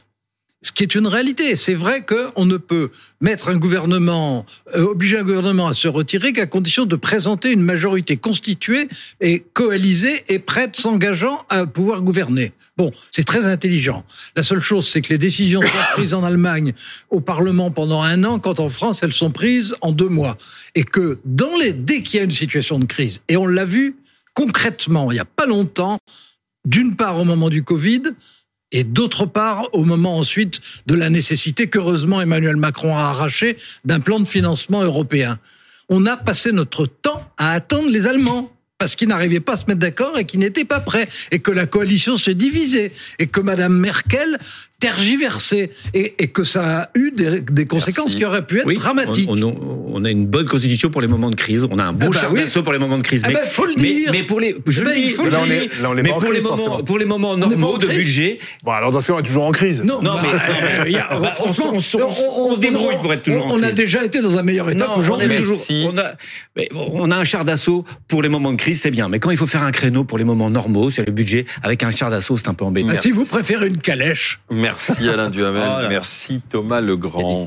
Ce 0.63 0.73
qui 0.73 0.83
est 0.83 0.95
une 0.95 1.07
réalité. 1.07 1.57
C'est 1.57 1.75
vrai 1.75 2.05
qu'on 2.05 2.45
ne 2.45 2.57
peut 2.57 2.91
mettre 3.21 3.49
un 3.49 3.57
gouvernement, 3.57 4.45
euh, 4.75 4.83
obliger 4.83 5.19
un 5.19 5.25
gouvernement 5.25 5.69
à 5.69 5.75
se 5.75 5.89
retirer 5.89 6.33
qu'à 6.33 6.47
condition 6.47 6.85
de 6.85 6.97
présenter 6.97 7.51
une 7.51 7.63
majorité 7.63 8.17
constituée 8.17 8.89
et 9.21 9.41
coalisée 9.41 10.25
et 10.29 10.39
prête, 10.39 10.77
s'engageant 10.77 11.45
à 11.49 11.67
pouvoir 11.67 12.03
gouverner. 12.03 12.53
Bon, 12.77 12.91
c'est 13.11 13.25
très 13.25 13.47
intelligent. 13.47 14.05
La 14.37 14.43
seule 14.43 14.61
chose, 14.61 14.87
c'est 14.87 15.01
que 15.01 15.13
les 15.13 15.19
décisions 15.19 15.63
sont 15.63 15.69
prises 15.95 16.15
en 16.15 16.25
Allemagne 16.25 16.73
au 17.09 17.21
Parlement 17.21 17.71
pendant 17.71 18.03
un 18.03 18.25
an, 18.25 18.39
quand 18.39 18.61
en 18.61 18.69
France, 18.69 19.03
elles 19.03 19.13
sont 19.13 19.31
prises 19.31 19.77
en 19.81 19.93
deux 19.93 20.09
mois. 20.09 20.37
Et 20.75 20.85
que 20.85 21.19
dans 21.25 21.57
les, 21.59 21.73
dès 21.73 22.03
qu'il 22.03 22.19
y 22.19 22.21
a 22.21 22.25
une 22.25 22.31
situation 22.31 22.79
de 22.79 22.85
crise, 22.85 23.23
et 23.29 23.37
on 23.37 23.47
l'a 23.47 23.65
vu 23.65 23.97
concrètement 24.35 25.11
il 25.11 25.15
n'y 25.15 25.21
a 25.21 25.25
pas 25.25 25.47
longtemps, 25.47 25.99
d'une 26.67 26.95
part 26.97 27.19
au 27.19 27.25
moment 27.25 27.49
du 27.49 27.63
Covid, 27.65 28.03
et 28.73 28.85
d'autre 28.85 29.27
part 29.27 29.69
au 29.73 29.85
moment 29.85 30.17
ensuite 30.19 30.61
de 30.87 30.95
la 30.95 31.11
nécessité 31.11 31.69
qu'heureusement 31.69 32.21
Emmanuel 32.21 32.57
Macron 32.57 32.97
a 32.97 33.01
arraché 33.03 33.57
d'un 33.85 34.01
plan 34.01 34.21
de 34.21 34.29
financement 34.29 34.83
européen. 34.83 35.39
On 35.89 36.07
a 36.07 36.17
passé 36.17 36.53
notre 36.53 36.87
temps 36.87 37.29
à 37.37 37.53
attendre 37.53 37.89
les 37.91 38.07
Allemands 38.07 38.53
parce 38.79 38.95
qu'ils 38.95 39.09
n'arrivaient 39.09 39.41
pas 39.41 39.53
à 39.53 39.57
se 39.59 39.65
mettre 39.67 39.81
d'accord 39.81 40.17
et 40.19 40.25
qu'ils 40.25 40.41
n'étaient 40.41 40.65
pas 40.65 40.81
prêts, 40.81 41.07
et 41.33 41.41
que 41.41 41.51
la 41.51 41.67
coalition 41.67 42.17
se 42.17 42.31
divisait, 42.31 42.93
et 43.19 43.27
que 43.27 43.41
Madame 43.41 43.77
Merkel 43.77 44.39
tergiversait, 44.79 45.71
et, 45.93 46.15
et 46.19 46.29
que 46.29 46.45
ça 46.45 46.79
a 46.85 46.91
eu 46.95 47.11
des, 47.11 47.43
des 47.43 47.67
conséquences 47.67 48.07
Merci. 48.07 48.17
qui 48.19 48.25
auraient 48.25 48.47
pu 48.47 48.59
être 48.61 48.67
Oui, 48.67 48.77
dramatiques. 48.77 49.29
On, 49.29 49.41
on- 49.43 49.80
on 49.93 50.05
a 50.05 50.11
une 50.11 50.27
bonne 50.27 50.47
constitution 50.47 50.91
pour 50.91 51.01
les 51.01 51.07
moments 51.09 51.31
de 51.31 51.35
crise. 51.37 51.67
On 51.71 51.79
a 51.79 51.85
un 51.85 51.93
bon 51.93 52.07
Ah 52.09 52.15
bah 52.15 52.21
char 52.21 52.33
oui. 52.33 52.41
d'assaut 52.41 52.63
pour 52.63 52.73
les 52.73 52.79
moments 52.79 52.99
de 52.99 53.03
crise. 53.03 53.23
Ah 53.25 53.29
mais, 53.29 53.35
bah, 53.35 53.41
faut 53.47 53.65
le 53.67 53.75
mais, 53.77 53.95
dire. 53.95 54.09
mais 54.13 54.23
pour 54.23 54.41
les, 54.41 54.57
je 54.67 54.81
Eh 54.81 54.85
ben, 54.85 54.91
le 54.91 54.97
dis, 54.97 55.11
faut 55.11 55.25
le 55.25 55.31
je 55.31 55.37
Là, 55.37 55.43
on 55.43 55.47
le 55.47 55.53
est- 55.55 55.61
dis. 55.61 55.83
là, 55.83 55.91
on 55.91 55.97
est 55.97 56.03
mais 56.03 56.09
pour 56.11 56.23
les 56.23 56.29
crise, 56.31 56.43
moments, 56.45 56.57
forcément. 56.57 56.83
pour 56.85 56.99
les 56.99 57.05
moments 57.05 57.37
n'est 57.37 57.43
pas 57.43 57.49
normaux 57.57 57.79
de 57.79 57.87
crise. 57.87 57.99
budget. 57.99 58.39
Bon, 58.65 58.73
alors 58.73 58.93
dans 58.93 59.01
ce 59.01 59.07
cas, 59.09 59.13
on 59.15 59.19
est 59.21 59.23
toujours 59.23 59.45
en 59.45 59.53
crise. 59.53 59.83
Non, 59.83 60.03
Non, 60.03 60.15
bah, 60.15 60.23
mais- 60.23 60.81
euh, 60.81 60.85
il 60.87 60.93
y 60.93 60.97
a- 60.97 61.09
Bah, 61.21 61.33
on 61.41 61.49
se- 61.49 61.61
franchement, 61.61 61.73
on 61.75 61.81
se- 61.81 61.97
on 61.97 62.55
se 62.55 62.61
débrouille 62.61 62.97
pour 63.03 63.13
être 63.13 63.23
toujours 63.23 63.47
on, 63.47 63.51
en 63.51 63.55
on 63.55 63.63
a 63.63 63.67
crise. 63.67 63.75
déjà 63.75 64.05
été 64.05 64.21
dans 64.23 64.39
un 64.39 64.43
meilleur 64.43 64.71
état 64.71 64.87
qu'aujourd'hui. 64.95 65.27
est 65.27 65.29
Merci. 65.29 65.43
toujours. 65.85 65.95
On 66.85 67.11
a, 67.11 67.17
un 67.17 67.25
char 67.25 67.45
d'assaut 67.45 67.85
pour 68.09 68.23
les 68.23 68.29
moments 68.29 68.53
de 68.53 68.57
crise, 68.57 68.81
c'est 68.81 68.91
bien. 68.91 69.09
Mais 69.09 69.19
quand 69.19 69.31
il 69.31 69.37
faut 69.37 69.47
faire 69.47 69.63
un 69.63 69.73
créneau 69.73 70.05
pour 70.05 70.17
les 70.19 70.25
moments 70.25 70.51
normaux 70.51 70.91
sur 70.91 71.05
le 71.05 71.13
budget 71.13 71.45
avec 71.63 71.83
un 71.83 71.91
char 71.91 72.11
d'assaut, 72.11 72.37
c'est 72.37 72.49
un 72.49 72.55
peu 72.55 72.65
embêtant. 72.65 72.89
Ah, 72.93 72.97
si 72.97 73.11
vous 73.11 73.25
préférez 73.27 73.67
une 73.69 73.79
calèche, 73.79 74.41
Merci 74.51 75.09
Alain 75.09 75.31
Duhamel, 75.31 75.89
merci 75.89 76.41
Thomas 76.49 76.81
Legrand. 76.81 77.39